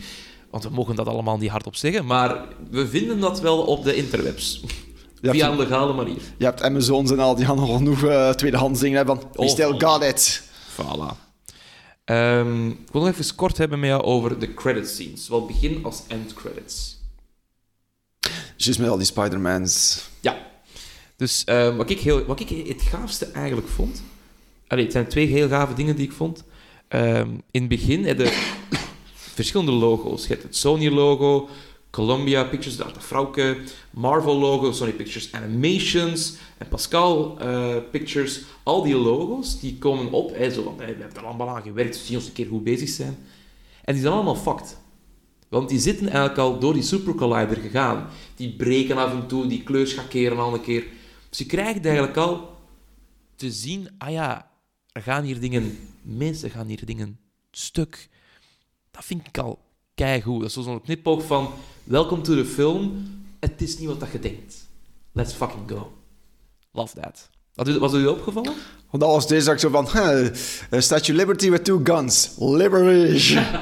[0.50, 2.06] Want we mogen dat allemaal niet hardop zeggen.
[2.06, 4.62] Maar we vinden dat wel op de interwebs.
[5.22, 6.22] Hebt, Via een legale manier.
[6.38, 9.18] je hebt Amazons en al, die nog genoeg eh, tweedehands dingen hebben.
[9.18, 10.44] We Oh, still got it.
[10.72, 11.18] Voilà.
[12.06, 15.26] Ehm, ik wil nog even kort hebben met jou over de credit scenes.
[15.26, 16.98] Zowel begin als end credits.
[18.58, 20.04] Juist met al die Spider-Mans.
[20.20, 20.52] Ja.
[21.24, 24.04] Dus ehm, wat, ik heel, wat ik het gaafste eigenlijk vond...
[24.68, 26.44] Allee, het zijn twee heel gave dingen die ik vond.
[26.88, 28.28] Ehm, in het begin heb
[29.40, 30.22] verschillende logo's.
[30.22, 31.50] Je hebt het Sony-logo,
[31.90, 33.58] Columbia Pictures, dat vrouwke,
[33.90, 38.42] Marvel-logo, Sony Pictures Animations en Pascal eh, Pictures.
[38.64, 40.36] Al die logo's die komen op.
[40.36, 42.90] Hè, zo hey, we hebben er allemaal aan gewerkt, zie ons een keer goed bezig
[42.90, 43.18] zijn.
[43.84, 44.78] En die zijn allemaal fucked.
[45.50, 48.08] Want die zitten eigenlijk al door die Super Collider gegaan.
[48.36, 50.84] Die breken af en toe, die kleurschakeren al een keer.
[51.34, 52.58] Dus je krijgt eigenlijk al
[53.36, 54.52] te zien, ah ja,
[54.92, 57.20] er gaan hier dingen mis, er gaan hier dingen
[57.52, 58.10] stuk.
[58.92, 59.60] Dat vind ik al
[59.96, 60.42] keigoed.
[60.42, 61.54] Dat is zo'n knipoog van,
[61.84, 63.06] welcome to the film,
[63.40, 64.68] het is niet wat dat je denkt.
[65.12, 65.94] Let's fucking go.
[66.72, 67.30] Love that.
[67.54, 68.54] Was was u opgevallen?
[68.90, 69.88] Want dat was deze dag zo van...
[69.92, 70.26] huh,
[70.70, 72.32] eh, Statue Liberty with two guns.
[72.38, 73.46] Liberation.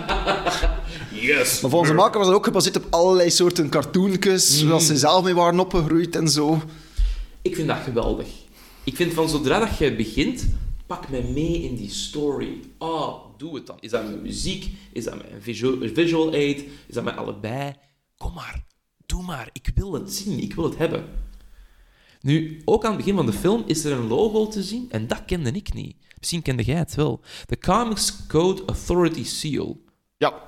[1.22, 1.62] Yes.
[1.62, 4.64] maar volgens de maker was het ook gebaseerd op allerlei soorten cartoontjes.
[4.64, 6.62] Waar ze zelf mee waren opgegroeid en zo.
[7.42, 8.28] Ik vind dat geweldig.
[8.84, 10.48] Ik vind van zodra dat je begint,
[10.86, 12.60] pak mij mee in die story.
[12.78, 13.78] Oh, doe het dan.
[13.80, 14.72] Is dat met muziek?
[14.92, 16.64] Is dat met een visual, visual aid?
[16.88, 17.74] Is dat met allebei?
[18.18, 18.64] Kom maar,
[19.06, 19.50] doe maar.
[19.52, 21.06] Ik wil het zien, ik wil het hebben.
[22.22, 25.08] Nu, ook aan het begin van de film is er een logo te zien en
[25.08, 25.96] dat kende ik niet.
[26.18, 27.22] Misschien kende jij het wel.
[27.46, 29.82] De Comics Code Authority Seal.
[30.18, 30.48] Ja.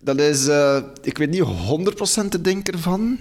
[0.00, 0.46] Dat is...
[0.48, 3.18] eh, ik weet niet 100% de denk ervan.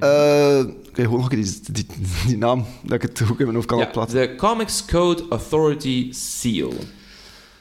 [0.00, 1.86] Eh, ik weet gewoon nog die, die,
[2.26, 4.18] die naam, dat ik het goed in mijn hoofd kan Ja, opplaatsen.
[4.20, 6.72] de Comics Code Authority Seal.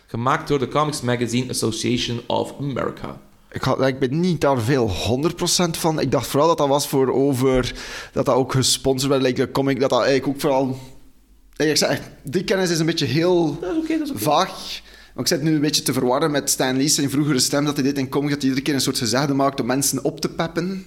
[0.07, 3.19] Gemaakt door de Comics Magazine Association of America.
[3.51, 5.33] Ik, had, ik ben niet daar veel 100%
[5.71, 5.99] van.
[5.99, 7.73] Ik dacht vooral dat dat was voor over...
[8.13, 9.79] Dat dat ook gesponsord werd, like de comic.
[9.79, 10.79] Dat dat eigenlijk ook vooral...
[11.55, 13.59] Ik zeg die kennis is een beetje heel
[14.13, 14.81] vaag.
[15.17, 17.65] Maar ik zit nu een beetje te verwarren met Stan Lee zijn vroegere stem.
[17.65, 20.03] Dat hij dit in comic dat hij iedere keer een soort gezegde maakt om mensen
[20.03, 20.85] op te peppen.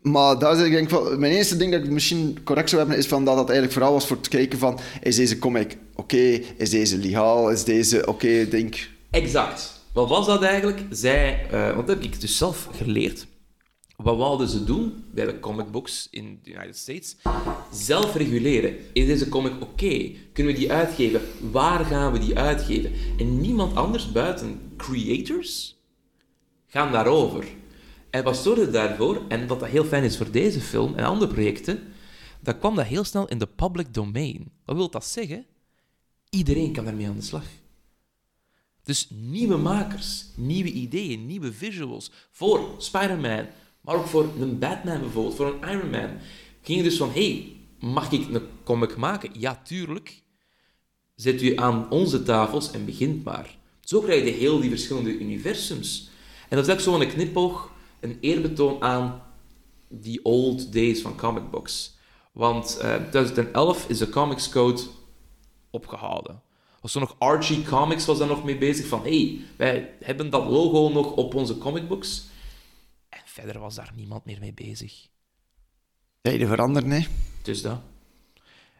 [0.00, 2.98] Maar daar is ik denk van, mijn eerste ding dat ik misschien correct zou hebben,
[3.00, 6.40] is van dat dat eigenlijk vooral was voor het kijken van, is deze comic oké?
[6.56, 7.50] Is deze legaal?
[7.50, 8.28] Is deze oké?
[8.28, 9.80] Ik denk, Exact.
[9.92, 10.80] Wat was dat eigenlijk?
[10.90, 13.26] Zij, want dat heb ik dus zelf geleerd.
[14.02, 17.16] Wat wilden ze doen bij de comic books in de United States?
[17.72, 18.76] Zelf reguleren.
[18.92, 20.10] Is deze comic oké?
[20.32, 21.20] Kunnen we die uitgeven?
[21.50, 22.92] Waar gaan we die uitgeven?
[23.18, 25.76] En niemand anders buiten creators
[26.66, 27.44] gaan daarover.
[28.10, 29.22] En wat zorgde daarvoor?
[29.28, 31.82] En wat dat heel fijn is voor deze film en andere projecten,
[32.40, 34.52] dan kwam dat heel snel in de public domain.
[34.64, 35.46] Wat wil dat zeggen?
[36.30, 37.44] Iedereen kan daarmee aan de slag.
[38.82, 43.46] Dus nieuwe makers, nieuwe ideeën, nieuwe visuals voor Spider-Man,
[43.82, 46.10] maar ook voor een Batman bijvoorbeeld, voor een Iron Man.
[46.62, 49.30] Gingen dus van, hey, mag ik een comic maken?
[49.32, 50.22] Ja, tuurlijk.
[51.14, 53.56] Zet u aan onze tafels en begint maar.
[53.80, 56.10] Zo krijg je heel die verschillende universums.
[56.48, 59.22] En dat is ook zo een knipoog, een eerbetoon aan
[59.88, 61.96] die old days van comic books.
[62.32, 64.82] Want eh 2011 is de Comics Code
[65.70, 66.42] opgehouden.
[66.80, 70.48] Was zo nog Archie Comics was daar nog mee bezig van hey, wij hebben dat
[70.48, 72.18] logo nog op onze comicbooks.
[72.18, 72.31] En
[73.32, 75.06] verder was daar niemand meer mee bezig.
[76.20, 77.06] tijden veranderen, nee.
[77.42, 77.80] Dus dat.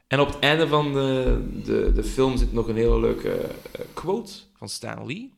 [0.07, 3.85] En op het einde van de, de, de film zit nog een hele leuke eh,
[3.95, 5.33] quote van Stan Lee.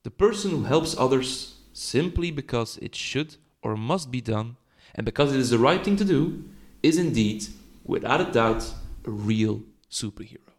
[0.00, 4.54] The person who helps others simply because it should or must be done,
[4.94, 6.32] and because it is the right thing to do,
[6.80, 7.50] is indeed,
[7.82, 10.52] without a doubt, a real superhero.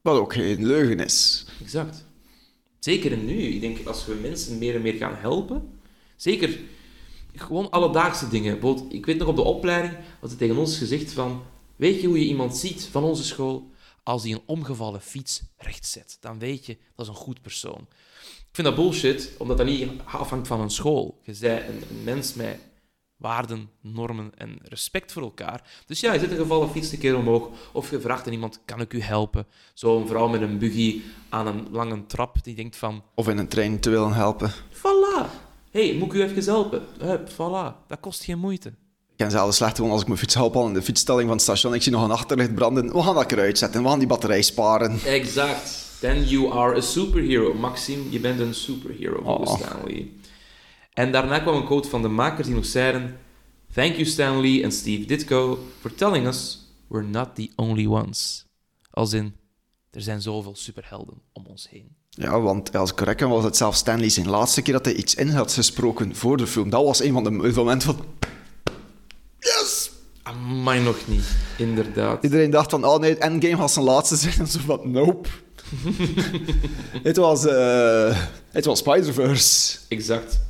[0.00, 1.46] Wat ook geen leugen is.
[1.60, 2.04] Exact.
[2.78, 3.32] Zeker nu.
[3.32, 5.79] Ik denk, als we mensen meer en meer gaan helpen,
[6.22, 6.58] zeker
[7.34, 8.52] gewoon alledaagse dingen.
[8.60, 11.42] Bijvoorbeeld, ik weet nog op de opleiding, was het tegen ons gezegd van,
[11.76, 13.70] weet je hoe je iemand ziet van onze school?
[14.02, 17.86] Als hij een omgevallen fiets rechtzet, dan weet je, dat is een goed persoon.
[18.38, 21.20] Ik vind dat bullshit, omdat dat niet afhangt van een school.
[21.22, 22.58] Je bent een, een mens met
[23.16, 25.82] waarden, normen en respect voor elkaar.
[25.86, 28.60] Dus ja, je zet een gevallen fiets een keer omhoog, of je vraagt aan iemand,
[28.64, 29.46] kan ik u helpen?
[29.74, 33.48] Zo'n vrouw met een buggy aan een lange trap, die denkt van, Of in een
[33.48, 34.52] trein te willen helpen.
[34.72, 35.26] voilà,
[35.70, 36.82] hey, moet ik u even helpen?
[36.98, 38.68] Hup, voilà, dat kost geen moeite.
[38.68, 41.32] Ik ken zelfs slecht gewoon als ik mijn fiets help al in de fietsstelling van
[41.36, 41.74] het station.
[41.74, 42.92] Ik zie nog een achterlicht branden.
[42.92, 43.82] We gaan dat eruit zetten.
[43.82, 45.00] We gaan die batterij sparen.
[45.04, 45.98] Exact.
[46.00, 47.54] Then you are a superhero.
[47.54, 49.56] Maxime, je bent een superhero, volgens Oh.
[49.58, 50.10] Stanley.
[50.92, 53.18] En daarna kwam een quote van de makers die nog zeiden...
[53.74, 56.58] Thank you Stanley and Steve Ditko for telling us
[56.88, 58.46] we're not the only ones.
[58.90, 59.36] Als in,
[59.90, 61.96] er zijn zoveel superhelden om ons heen.
[62.20, 64.94] Ja, want als ik correct ben, was het zelfs Stanley zijn laatste keer dat hij
[64.94, 66.70] iets in had gesproken voor de film.
[66.70, 68.04] Dat was een van de momenten van...
[69.38, 69.90] Yes!
[70.22, 71.24] Amai, nog niet.
[71.58, 72.24] Inderdaad.
[72.24, 74.34] Iedereen dacht van, oh nee, Endgame was zijn laatste zijn.
[74.38, 75.28] En zo van, nope.
[77.02, 77.46] het was...
[77.46, 78.16] eh
[78.50, 79.78] het was Spider-Verse.
[79.88, 80.40] Exact.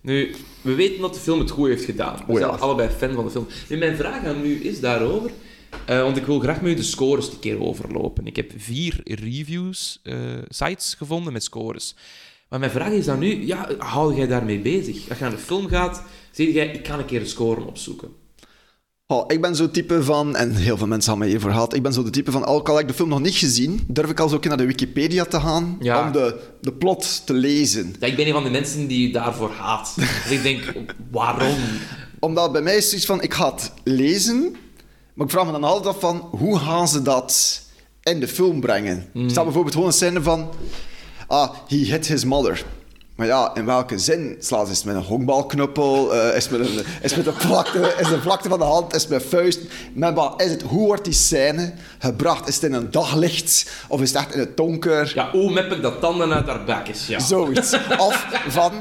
[0.00, 2.16] Nu, we weten dat de film het goed heeft gedaan.
[2.16, 2.48] We Oh ja.
[2.48, 3.46] zijn allebei fan van de film.
[3.68, 5.30] Nu, mijn vraag aan u is daarover...
[5.86, 8.26] eh, want ik wil graag met u de scores een keer overlopen.
[8.26, 10.16] Ik heb vier reviews, eh,
[10.48, 11.94] sites gevonden met scores.
[12.48, 15.08] Maar mijn vraag is aan u, ja, hou jij daarmee bezig?
[15.08, 16.02] Als je naar de film gaat,
[16.32, 18.08] zeg jij, ik kan een keer de score opzoeken.
[19.06, 21.82] Oh, ik ben zo'n type van, en heel veel mensen hebben mij hiervoor gehad, ik
[21.82, 24.20] ben zo de type van, al kan ik de film nog niet gezien, durf ik
[24.20, 26.06] al zo naar de Wikipedia te gaan Ja.
[26.06, 27.94] om de, de plot te lezen.
[28.00, 29.94] Ja, ik ben een van de mensen die daarvoor haat.
[30.28, 30.62] Dus ik denk,
[31.10, 31.56] waarom?
[32.20, 34.56] Omdat bij mij is zoiets van, ik ga het lezen,
[35.20, 37.60] maar ik vraag me dan altijd af van, hoe gaan ze dat
[38.02, 39.10] in de film brengen?
[39.14, 40.48] Er staat bijvoorbeeld gewoon een scène van,
[41.26, 42.64] ah, he hit his mother.
[43.16, 44.36] Maar ja, in welke zin?
[44.38, 46.14] Slaat is het met een honkbalknuppel?
[46.14, 48.58] eh, is het met een, is het met een vlakte, is het een vlakte van
[48.58, 48.94] de hand?
[48.94, 49.60] Is het met vuist?
[49.94, 50.62] Maar wat is het?
[50.62, 52.48] Hoe wordt die scène gebracht?
[52.48, 53.70] Is het in een daglicht?
[53.88, 55.12] Of is het echt in het donker?
[55.14, 57.06] Ja, hoe mep ik dat tanden uit haar bek is?
[57.06, 57.18] Ja.
[57.18, 57.74] Zoiets.
[57.98, 58.72] Of van,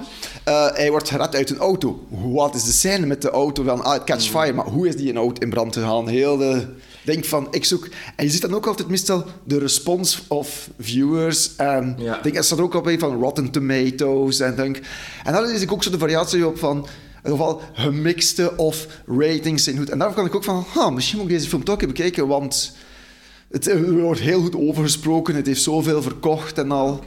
[0.49, 2.07] eh, hij wordt gered uit een auto.
[2.09, 3.63] Wat is de scène met de auto?
[3.63, 4.53] Van, ah, het catch fire.
[4.53, 6.07] Maar hoe is die in auto in brand gegaan?
[6.07, 6.65] Heel de...
[7.03, 7.87] Denk van, ik zoek...
[8.15, 11.55] En je ziet dan ook altijd meestal de response of viewers.
[11.55, 12.17] En Ja.
[12.17, 14.39] ik denk, er staat ook al bij van Rotten Tomatoes.
[14.39, 14.79] En, denk,
[15.23, 16.77] en dan is ik ook zo de variatie op van...
[17.23, 19.89] In ieder geval gemixte of ratings zijn goed.
[19.89, 22.27] En daarom kan ik ook van, ha, misschien moet ik deze film toch even bekijken,
[22.27, 22.71] want...
[23.51, 26.99] Het wordt heel goed overgesproken, het heeft zoveel verkocht en al.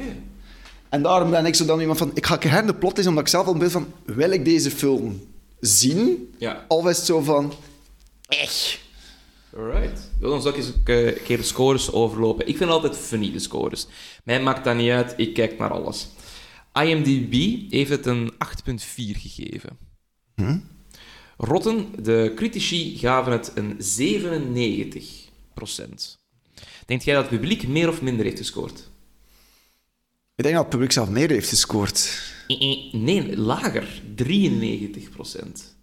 [0.93, 2.11] En daarom ben ik zo dan iemand van...
[2.15, 3.93] Ik ga her de plot is, omdat ik zelf al een beeld van...
[4.05, 5.21] Wil ik deze film
[5.61, 6.35] zien?
[6.39, 6.65] Ja.
[6.69, 7.53] Of is het zo van...
[8.29, 8.81] Echt.
[9.57, 10.11] Alright.
[10.19, 12.47] Wil ons ook eens een ke- een keer de scores overlopen.
[12.49, 13.87] Ik vind altijd funny, de scores.
[14.25, 16.09] Mij maakt dat niet uit, ik kijk naar alles.
[16.83, 17.33] IMDb
[17.73, 18.37] heeft het een 8,4
[18.95, 19.79] gegeven.
[21.37, 23.85] Rotten, de critici gaven het een 97%
[26.87, 28.91] Denkt jij dat het publiek meer of minder heeft gescoord?
[30.43, 32.23] Ik denk dat het publiek zelf meer heeft gescoord.
[32.47, 34.03] Eh, eh, Nee, lager.
[34.15, 35.77] 93%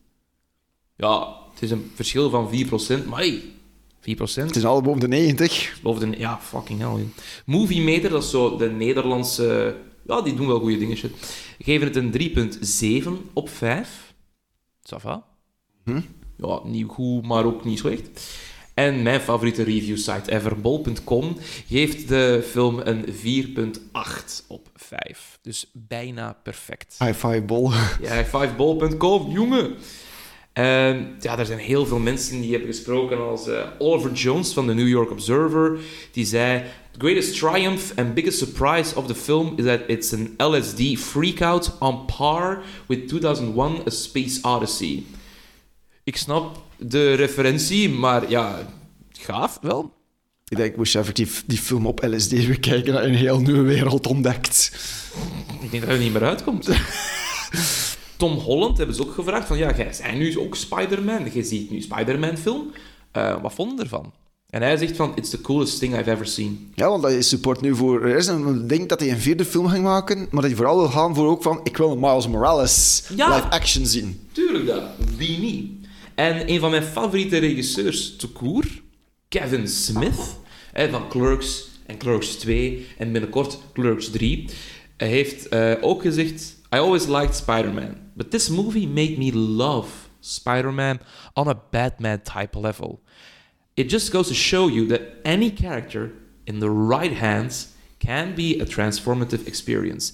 [0.96, 3.42] Ja, het is een verschil van 4% maar hey,
[4.00, 5.80] 4 Het is al boven de 90.
[5.82, 6.18] Boven de...
[6.18, 7.08] Ja, fucking hell.
[7.46, 9.78] Movie Meter, dat is zo de Nederlandse...
[10.08, 10.98] Ja, die doen wel goede dingen.
[10.98, 11.12] shit.
[11.60, 14.14] Geven het een 3,7 op 5.
[14.82, 15.26] Ça va.
[16.38, 18.38] Ja, niet goed, maar ook niet slecht.
[18.80, 25.40] En mijn favoriete review-site ever, bol.com, geeft de film een 4,8 op 5.
[25.42, 26.96] Dus bijna perfect.
[27.00, 27.72] High five bol.
[28.02, 29.76] Ja, high5ball.com, jongen.
[30.54, 34.68] En ja, er zijn heel veel mensen die hebben gesproken als eh, Oliver Jones van
[34.68, 35.80] de New York Observer.
[36.12, 40.34] Die zei, the greatest triumph and biggest surprise of the film is that it's an
[40.38, 45.04] LSD freakout on par with 2001 A Space Odyssey.
[46.04, 48.68] Ik snap de referentie, maar ja,
[49.12, 49.94] gaaf wel.
[50.48, 53.62] Ik denk, moest je effectief die film op LSD weer kijken en een heel nieuwe
[53.62, 54.72] wereld ontdekt.
[55.62, 56.70] Ik denk dat hij niet meer uitkomt.
[58.18, 61.30] Tom Holland hebben ze ook gevraagd van, ja, jij bent nu ook Spider-Man.
[61.34, 62.72] Je ziet nu Spider-Man-film.
[63.12, 64.12] Eh, wat vonden ervan?
[64.50, 66.72] En hij zegt van, it's the coolest thing I've ever seen.
[66.76, 68.06] Ja, want dat is support nu voor...
[68.06, 70.78] Er is een ding dat hij een vierde film ging maken, maar dat hij vooral
[70.78, 71.60] wil gaan voor ook van...
[71.64, 73.36] Ik wil een Miles Morales Ja.
[73.36, 74.28] live action zien.
[74.32, 74.84] Tuurlijk dat,
[75.18, 75.79] wie niet?
[76.20, 78.66] En een van mijn favoriete regisseurs, te koer,
[79.28, 80.38] Kevin Smith,
[80.92, 84.50] van Clerks en Clerks 2 en binnenkort Clerks 3,
[84.98, 89.90] hij heeft eh, ook gezegd: I always liked Spider-Man, but this movie made me love
[90.20, 91.00] Spider-Man
[91.34, 93.02] on a Batman-type level.
[93.74, 96.12] It just goes to show you that any character
[96.44, 97.68] in the right hands
[97.98, 100.14] can be a transformative experience.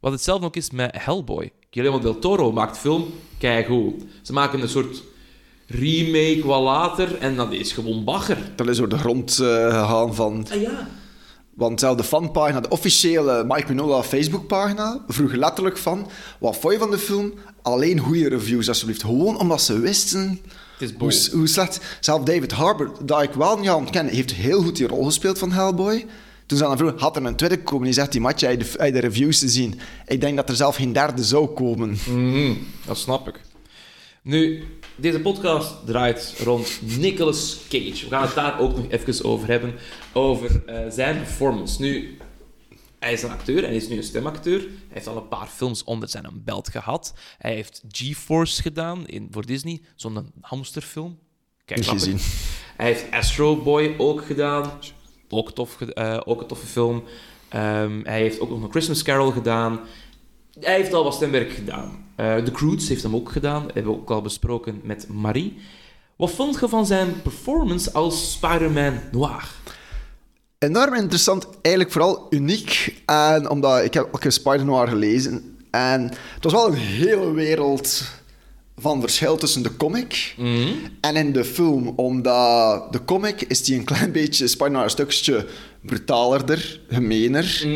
[0.00, 1.52] Wat hetzelfde ook is met Hellboy.
[1.70, 4.02] Guillermo del Toro maakt film, keigoed.
[4.22, 5.08] Ze maken een soort
[5.70, 8.38] remake wat later en dat is gewoon bagger.
[8.56, 10.46] Dat is door de grond eh, gegaan van...
[10.52, 10.88] Ah ja.
[11.54, 16.06] Want zelf de fanpagina, de officiële Mike Mignola Facebookpagina, vroeg letterlijk van...
[16.38, 17.32] Wat vond je van de film?
[17.62, 19.02] Alleen goede reviews, alsjeblieft.
[19.02, 20.40] Gewoon omdat ze wisten
[20.78, 21.08] Het is bol.
[21.10, 21.80] hoe, hoe slecht...
[22.00, 25.04] Zelf David Harbour, dat ik wel niet aan het kennen, heeft heel goed die rol
[25.04, 26.06] gespeeld van Hellboy.
[26.46, 28.60] Toen ze aan hem vroegen, had er een tweede komen, die zegt, die matje uit
[28.60, 29.80] de, uit de reviews te zien.
[30.06, 31.98] Ik denk dat er zelf geen derde zou komen.
[32.08, 32.52] Mhm,
[32.86, 33.40] dat snap ik.
[34.22, 34.64] Nu,
[35.00, 38.04] deze podcast draait rond Nicolas Cage.
[38.04, 39.74] We gaan het daar ook nog even over hebben.
[40.12, 41.82] Over eh, zijn performance.
[41.82, 42.18] Nu,
[42.98, 44.58] hij is een acteur, hij is nu een stemacteur.
[44.58, 47.14] Hij heeft al een paar films onder zijn belt gehad.
[47.38, 51.18] Hij heeft G-Force gedaan in, voor Disney, zo'n hamsterfilm.
[51.64, 52.18] Kijk, gezien.
[52.76, 54.70] Hij heeft Astro Boy ook gedaan.
[55.28, 57.04] Ook, tof, eh, ook een toffe film.
[57.48, 59.80] Ehm, hij heeft ook nog een Christmas Carol gedaan.
[60.60, 62.04] Hij heeft al wat stemwerk gedaan.
[62.16, 63.62] Eh The Croods heeft hem ook gedaan.
[63.62, 65.56] Dat hebben we ook al besproken met Marie.
[66.16, 69.48] Wat vond je van zijn performance als Spider-Man Noir?
[70.58, 73.02] Enorm interessant, eigenlijk vooral uniek.
[73.06, 75.58] En omdat ik heb ook een Spider-Noir gelezen.
[75.70, 76.02] En
[76.34, 78.02] het was wel een hele wereld
[78.76, 80.34] van verschil tussen de comic
[81.00, 81.92] en in de film.
[81.96, 85.46] Omdat de comic is die een klein beetje, Spider-Noir een stukje
[85.80, 87.66] brutalerder, gemener.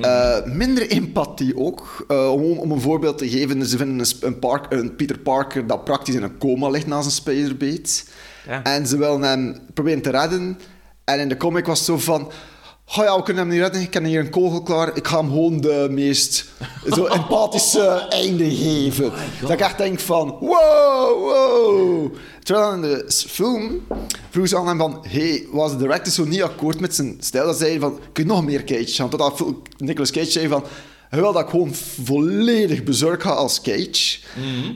[0.00, 2.04] Eh, minder empathie ook.
[2.08, 5.66] Eh, om, om een voorbeeld te geven, ze vinden een, een, Park, een Peter Parker
[5.66, 8.10] dat praktisch in een coma ligt na zijn spiderbeet.
[8.46, 8.62] Ja.
[8.62, 10.58] En ze willen hem proberen te redden.
[11.04, 12.30] En in de comic was het zo van...
[12.86, 13.80] Oh ja, we kunnen hem niet redden.
[13.80, 14.96] Ik heb hier een kogel klaar.
[14.96, 16.48] Ik ga hem gewoon de meest
[16.90, 19.12] zo empathische einde geven.
[19.40, 20.36] dat ik echt denk van...
[20.40, 22.14] Wow, wow.
[22.42, 23.86] Terwijl in de film
[24.30, 25.04] vroegen ze aan hem van...
[25.08, 27.46] Hey, was de director zo niet akkoord met zijn stijl?
[27.46, 27.98] Dat zei van...
[28.12, 29.08] Kun je nog meer Cage gaan?
[29.08, 29.44] Totdat
[29.78, 30.64] Nicolas Cage zei van...
[31.14, 34.18] Hij dat ik gewoon volledig bezorgd ga als Cage.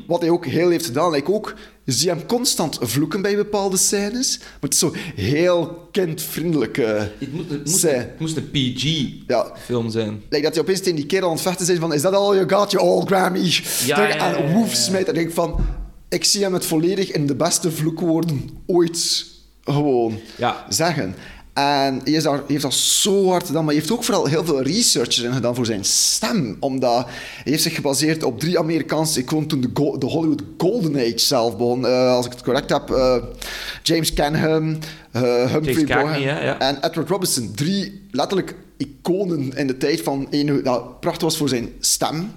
[0.07, 1.11] Wat hij ook heel heeft gedaan.
[1.11, 4.39] Like ook, je ziet hem constant vloeken bij bepaalde scènes.
[4.39, 9.91] Maar het is zo heel kindvriendelijke Het, moet, het, moest, het moest een PG-film Ja.
[9.91, 10.23] zijn.
[10.29, 11.93] Like dat hij opeens tegen die kerel aan het vechten is van...
[11.95, 13.39] Is dat all you got, you all Grammy?
[13.87, 15.07] Ja, Terug- ja, en ja, woef smijt.
[15.09, 15.57] En ik denk van...
[16.09, 19.27] Ik zie hem het volledig in de beste vloekwoorden ooit
[19.65, 20.67] gewoon Ja.
[20.69, 21.15] zeggen.
[21.59, 24.27] En hij, is daar, hij heeft dat zo hard gedaan, maar hij heeft ook vooral
[24.27, 26.57] heel veel research erin gedaan voor zijn stem.
[26.61, 29.21] Omdat hij heeft zich gebaseerd op drie Amerikaanse...
[29.21, 31.87] Ik woon toen de, Go- de Hollywood Golden Age zelf begon.
[31.87, 32.91] Eh, als ik het correct heb.
[32.91, 33.17] eh,
[33.83, 34.79] James Canham,
[35.11, 36.59] eh, Humphrey Bogart ja.
[36.59, 37.53] en Edward Robinson.
[37.55, 42.33] Drie letterlijk iconen in de tijd van ene dat prachtig was voor zijn stem.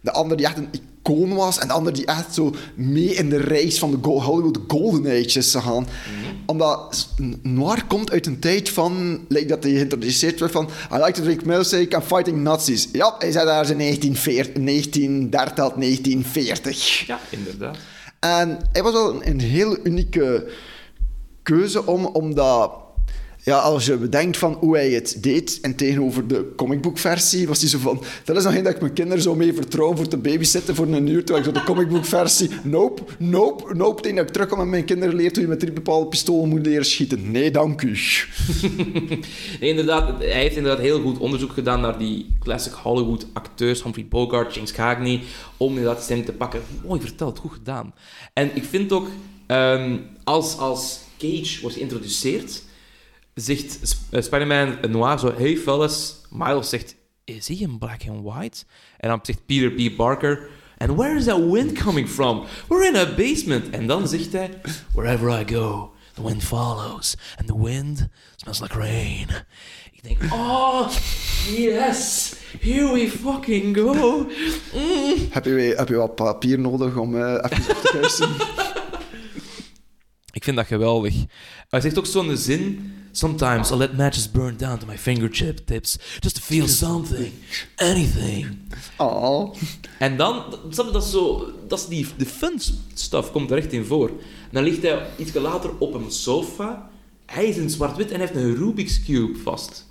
[0.00, 1.58] De ander die echt een icoon was.
[1.58, 5.38] En de ander die echt zo mee in de reis van de Hollywood Golden Age
[5.38, 5.86] is gegaan.
[6.46, 7.08] Omdat
[7.42, 9.20] Noir komt uit een tijd van...
[9.28, 10.68] Like dat hij geïntroduceerd werd van...
[10.92, 12.88] I like to drink milkshake and fighting Nazis.
[12.92, 17.06] Ja, hij zei daar in 1940 1930 tot 1940.
[17.06, 17.76] Ja, inderdaad.
[18.20, 20.50] En hij was wel een, een heel unieke
[21.42, 22.70] keuze om, omdat...
[23.48, 27.68] Ja, als je bedenkt van hoe hij het deed en tegenover de comicboekversie, was hij
[27.68, 28.02] zo van...
[28.24, 30.86] Dat is nog geen dat ik mijn kinderen zo mee vertrouw voor te babysitten voor
[30.86, 32.50] een uur, terwijl ik zo de comicboekversie...
[32.62, 34.02] Nope, nope, nope.
[34.02, 36.66] Tegen dat ik terugkom en mijn kinderen leert hoe je met drie bepaalde pistolen moet
[36.66, 37.30] leren schieten.
[37.30, 37.98] Nee, dank u.
[39.60, 44.06] Nee, inderdaad, hij heeft inderdaad heel goed onderzoek gedaan naar die classic Hollywood acteurs, Humphrey
[44.08, 45.20] Bogart, James Cagney,
[45.56, 46.60] om inderdaad stem te pakken.
[46.86, 47.94] Mooi verteld, goed gedaan.
[48.32, 49.08] En ik vind ook,
[49.46, 52.66] ehm, als, als Cage wordt geïntroduceerd,
[53.40, 58.22] zegt Sp- eh, Spider-Man Noir zo, hey fellas, Miles zegt, is he in black and
[58.22, 58.64] white?
[58.98, 59.96] En dan zegt Peter B.
[59.96, 62.44] Parker, and where is that wind coming from?
[62.68, 63.70] We're in a basement.
[63.70, 64.60] En dan zegt hij,
[64.94, 69.26] wherever I go, the wind follows, and the wind smells like rain.
[69.92, 70.88] Ik denk, oh,
[71.56, 74.26] yes, here we fucking go.
[74.74, 75.14] Mm.
[75.30, 78.28] Heb je, heb je wat papier nodig om eh even op te kuisen?
[80.38, 81.14] Ik vind dat geweldig.
[81.68, 82.92] Hij zegt ook zo'n zin.
[83.12, 87.32] Sometimes I let matches burn down to my fingertip tips just to feel something,
[87.76, 88.46] anything.
[88.96, 89.54] Oh.
[89.98, 92.60] En dan, snap je, dat is zo, dat is die, de fun
[92.94, 94.08] stuff komt er echt in voor.
[94.08, 96.90] En dan ligt hij iets later op een sofa.
[97.26, 99.86] Hij is in zwart-wit en heeft een Rubik's Cube vast.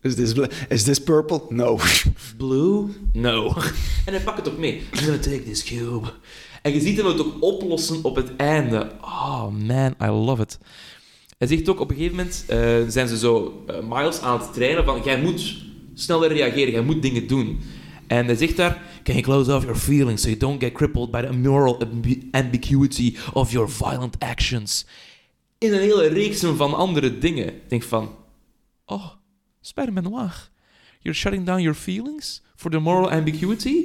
[0.00, 0.32] Is this,
[0.68, 1.42] is this purple?
[1.48, 1.78] No.
[2.36, 2.88] Blue?
[3.12, 3.54] No.
[4.06, 4.82] En hij pakt het ook mee.
[4.92, 6.12] I'm gonna take this cube.
[6.62, 8.92] En je ziet hem het ook oplossen op het einde.
[9.00, 10.58] Oh man, I love it.
[11.38, 12.58] Hij zegt ook op een gegeven moment, eh,
[12.88, 15.56] zijn ze zo eh, Miles aan het trainen van, jij moet
[15.94, 17.60] sneller reageren, jij moet dingen doen.
[18.06, 21.10] En hij zegt daar, can you close off your feelings so you don't get crippled
[21.10, 24.86] by the moral ambi- ambiguity of your violent actions.
[25.58, 27.46] In een hele reeks van andere dingen.
[27.46, 28.14] Ik denk van,
[28.84, 29.06] oh,
[29.60, 30.48] Spider-Man Noir.
[31.00, 33.84] You're shutting down your feelings for the moral ambiguity?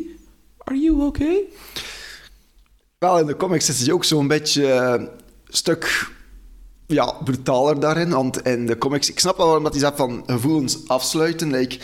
[0.57, 1.43] Are you okay?
[3.05, 5.09] Wel, in de comics is hij ook zo'n beetje eh, een
[5.47, 6.11] stuk
[6.87, 8.09] ja, brutaler daarin.
[8.09, 11.51] Want in de comics, ik snap wel waarom dat hij zegt van gevoelens afsluiten.
[11.51, 11.77] Like,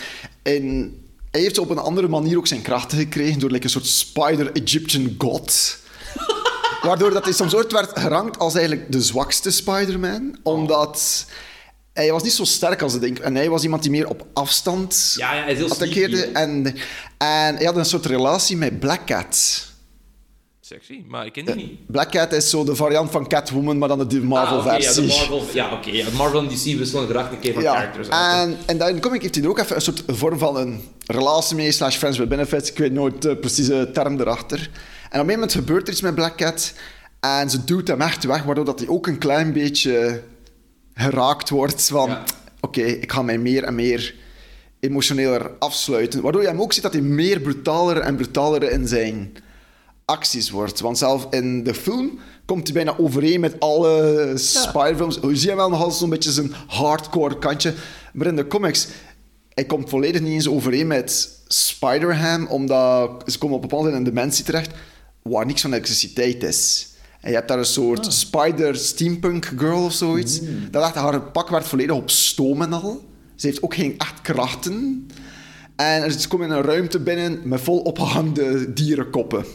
[0.44, 0.96] in,
[1.32, 5.16] hij heeft op een andere manier ook zijn krachten gekregen door like, een soort spider-Egyptian
[5.18, 5.78] god.
[6.88, 10.38] Waardoor dat hij soms ooit werd gerankt als eigenlijk de zwakste Spider-Man.
[10.44, 11.26] Omdat
[11.94, 13.20] hij was niet zo sterk als ik denk.
[13.20, 16.16] En hij was iemand die meer op afstand Ja, ja, hij is heel sneaky.
[16.34, 16.66] En,
[17.18, 19.70] en hij had een soort relatie met Black Cat.
[20.72, 21.86] Sexy, maar ik ken die niet.
[21.88, 25.02] Black Cat is zo de variant van Catwoman, maar dan de Ah, oké, ja, Marvel-versie.
[25.02, 25.90] de Marvel, ja, oké.
[25.90, 28.10] ja, Marvel en DC wisselen graag een keer van Ja, characters.
[28.10, 28.48] uit.
[28.50, 30.58] en, en daar in de comic heeft hij er ook even een soort vorm van
[30.58, 32.70] een relatie mee, slash friends with benefits.
[32.72, 34.70] Ik weet nooit de precieze term erachter.
[35.10, 36.74] En op een moment gebeurt er iets met Black Cat.
[37.20, 40.22] En ze doet hem echt weg, waardoor dat hij ook een klein beetje
[40.94, 42.10] geraakt wordt van...
[42.10, 42.24] Ja.
[42.60, 44.16] Oké, ik ga mij meer en meer
[44.80, 46.22] emotioneler afsluiten.
[46.22, 49.34] Waardoor je hem ook ziet dat hij meer brutaler en brutaler in zijn
[50.12, 50.80] acties wordt.
[50.80, 55.20] Want zelf in de film komt hij bijna overeen met alle Spider-films.
[55.22, 57.74] Je ziet hem wel nog altijd zo'n beetje zijn hardcore kantje.
[58.14, 58.88] Maar in de comics,
[59.54, 64.02] hij komt volledig niet eens overeen met Spider-Ham, omdat ze komen op een bepaald moment
[64.02, 64.72] in een dimensie terecht
[65.22, 66.90] waar niks van elektriciteit is.
[67.22, 70.40] En je hebt daar een soort spider steampunk girl of zoiets.
[70.72, 73.06] Dat echt, haar pak werd volledig op stoom en al.
[73.36, 75.08] Ze heeft ook geen echt krachten.
[75.76, 79.46] En ze komen in een ruimte binnen met vol opgehangen dierenkoppen.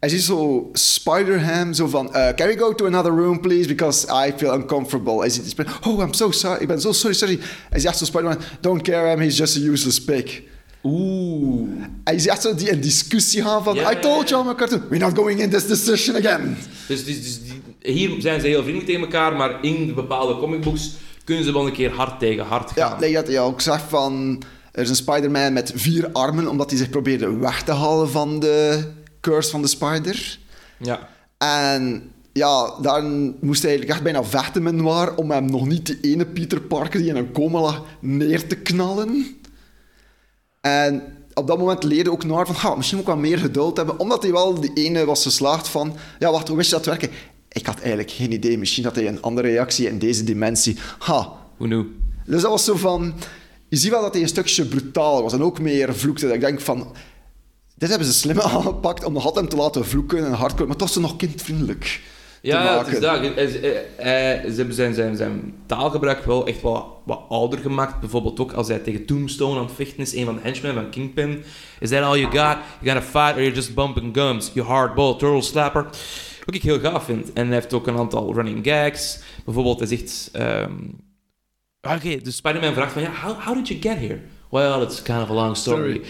[0.00, 2.14] Je ziet zo Spider-Ham zo van...
[2.14, 3.68] eh, can we go to another room, please?
[3.68, 5.18] Because I feel uncomfortable.
[5.18, 5.54] Hij ziet
[5.86, 6.60] Oh, I'm so sorry.
[6.60, 7.38] Ik ben zo sorry, sorry.
[7.70, 8.38] Hij zegt zo Spider-Man...
[8.60, 10.40] Don't care him, he's just a useless pig.
[10.84, 11.68] Oeh.
[12.04, 13.74] Ziet echt zo die in discussie gaan van...
[13.74, 14.82] Ja, I told ja, you, I'm cartoon.
[14.88, 16.56] We're not going in this decision again.
[16.88, 20.36] Dus, dus, dus die- hier zijn ze heel vriendelijk tegen elkaar, maar in de bepaalde
[20.36, 20.90] comicbooks
[21.24, 22.90] kunnen ze wel een keer hard tegen hard gaan.
[22.90, 24.42] Ja, like dat hij ook zegt van...
[24.72, 28.40] Er is een Spider-Man met vier armen, omdat hij zich probeerde weg te halen van
[28.40, 28.84] de
[29.22, 30.38] curse van de spider.
[30.76, 31.08] Ja.
[31.38, 35.86] En ja, dan moest hij eigenlijk echt bijna vechten met Noir om hem nog niet
[35.86, 39.36] de ene Peter Parker die in een coma lag neer te knallen.
[40.60, 41.02] En
[41.34, 44.22] op dat moment leerde ook Noir van, misschien moet ik wat meer geduld hebben, omdat
[44.22, 47.10] hij wel die ene was geslaagd van, ja, wacht, hoe wist je dat werken?
[47.48, 50.78] Ik had eigenlijk geen idee, misschien had hij een andere reactie in deze dimensie.
[50.98, 51.96] Ha, Hoe nu?
[52.26, 53.14] dus dat was zo van...
[53.68, 56.26] Je ziet wel dat hij een stukje brutaler was en ook meer vloekte.
[56.26, 56.92] Dat ik denk van...
[57.82, 60.76] Dit hebben ze slim aangepakt om nog altijd hem te laten vloeken en hardcore, maar
[60.76, 62.00] toch zo nog kindvriendelijk.
[62.42, 63.36] Ja, te het is maken.
[63.36, 63.50] dat.
[64.52, 68.00] Ze hebben zijn, zijn, zijn taalgebruik wel echt wat, wat ouder gemaakt.
[68.00, 70.90] Bijvoorbeeld ook als hij tegen Tombstone aan het vechten is, een van de henchmen van
[70.90, 71.44] Kingpin.
[71.80, 72.56] Is that all you got?
[72.80, 74.50] You gotta fight or you're just bumping gums.
[74.54, 75.86] You hardball, turtle slapper.
[76.44, 77.32] Wat ik heel gaaf vind.
[77.32, 79.18] En hij heeft ook een aantal running gags.
[79.44, 80.28] Bijvoorbeeld, hij zegt...
[80.32, 80.72] ehm,
[81.80, 84.20] Oké, dus Spider-Man vraagt van, ja, how, how did you get here?
[84.50, 86.02] Well, it's kind of a long story.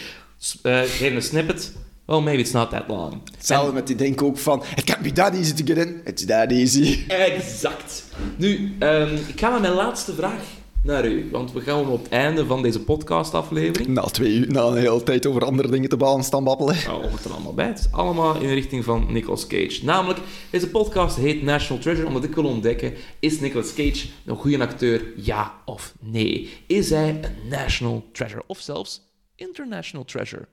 [0.42, 1.72] S- eh, geef een snippet.
[2.04, 3.20] Well, maybe it's not that long.
[3.36, 4.62] Hetzelfde met die denken ook van...
[4.76, 6.00] It can't be that easy to get in.
[6.04, 7.04] It's that easy.
[7.08, 8.04] Exact.
[8.36, 10.40] Nu, ehm, ik ga met mijn laatste vraag
[10.82, 11.28] naar u.
[11.30, 13.88] Want we gaan op het einde van deze podcastaflevering.
[13.88, 16.76] Na twee uur, na een hele tijd over andere dingen te baan staan babbelen.
[16.86, 17.66] Nou, hoort er allemaal bij.
[17.66, 19.80] Het is allemaal in de richting van Nicolas Cage.
[19.82, 20.20] Namelijk,
[20.50, 25.02] deze podcast heet National Treasure, omdat ik wil ontdekken, is Nicolas Cage een goede acteur,
[25.16, 26.50] ja of nee?
[26.66, 29.10] Is hij een national treasure, of zelfs
[29.42, 30.46] international treasure?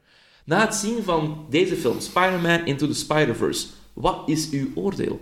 [0.45, 5.19] Na het zien van deze film, Spider-Man Into the Spider-Verse, wat is uw oordeel?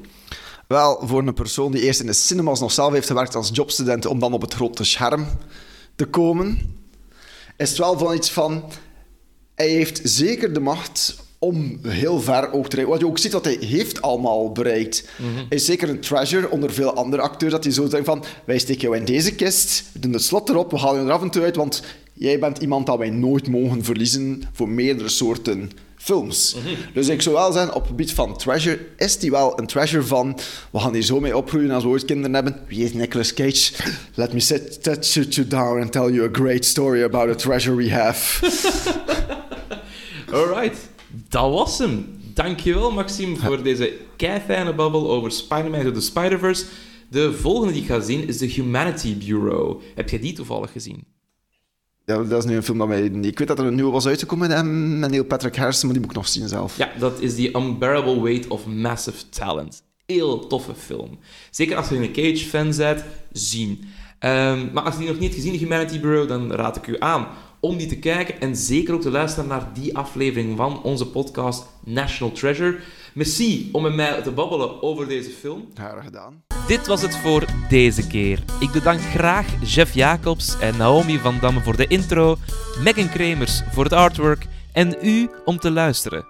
[0.68, 4.06] Wel, voor een persoon die eerst in de cinemas nog zelf heeft gewerkt als jobstudent
[4.06, 5.28] om dan op het grote scherm
[5.96, 6.76] te komen,
[7.58, 8.64] is het wel van iets van...
[9.56, 12.94] Hij heeft zeker de macht om heel ver ook te reiken.
[12.94, 15.10] Wat je ook ziet wat hij heeft allemaal bereikt.
[15.22, 18.60] Hij is zeker een treasure onder veel andere acteurs dat die zo zeggen van wij
[18.60, 21.22] steken jou in deze kist, we doen het slot erop, we halen je er af
[21.22, 21.84] en toe uit, want
[22.18, 26.56] jij bent iemand dat wij nooit mogen verliezen voor meerdere soorten films.
[26.94, 30.04] Dus ik zou wel zeggen, op het gebied van treasure is die wel een treasure
[30.04, 30.38] van
[30.72, 32.60] we gaan hier zo mee opgroeien als we ooit kinderen hebben.
[32.68, 33.74] Wie is Nicolas Cage?
[34.14, 37.76] Let me sit, sit, you down and tell you a great story about a treasure
[37.76, 38.46] we have.
[40.34, 40.90] Alright,
[41.30, 42.16] dat was hem.
[42.34, 46.66] Dankjewel, Maxime, voor deze keifijne babbel over Spider-Man Into the Spider-Verse.
[47.10, 49.82] De volgende die ik ga zien is The Humanity Bureau.
[49.96, 51.04] Heb jij die toevallig gezien?
[52.08, 53.04] Ja, dat is nu een film dat mij...
[53.04, 56.02] Ik weet dat er een nieuwe was uitgekomen en met Neil Patrick Harris, maar die
[56.02, 56.78] moet ik nog zien zelf.
[56.78, 59.84] Ja, dat is The Unbearable Weight of Massive Talent.
[60.06, 61.20] Heel toffe film.
[61.52, 63.84] Zeker als je een Cage-fan bent, zien.
[64.20, 66.96] Ehm, maar als je die nog niet hebt gezien, Humanity Bureau, dan raad ik u
[67.00, 67.28] aan
[67.60, 71.66] om die te kijken en zeker ook te luisteren naar die aflevering van onze podcast
[71.86, 72.78] National Treasure.
[73.14, 75.68] Merci om met mij te babbelen over deze film.
[75.74, 76.47] Graag gedaan.
[76.68, 78.40] Dit was het voor deze keer.
[78.60, 82.38] Ik bedank graag Jeff Jacobs en Naomi van Damme voor de intro,
[82.84, 86.26] Megan Kremers voor het artwork en u om te luisteren.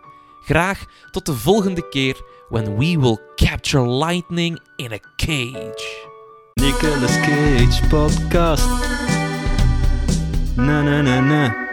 [0.45, 6.07] Graag tot de volgende keer when we will capture lightning in a cage.
[6.53, 8.67] Nicolas Cage podcast.
[10.55, 11.66] Na na na na.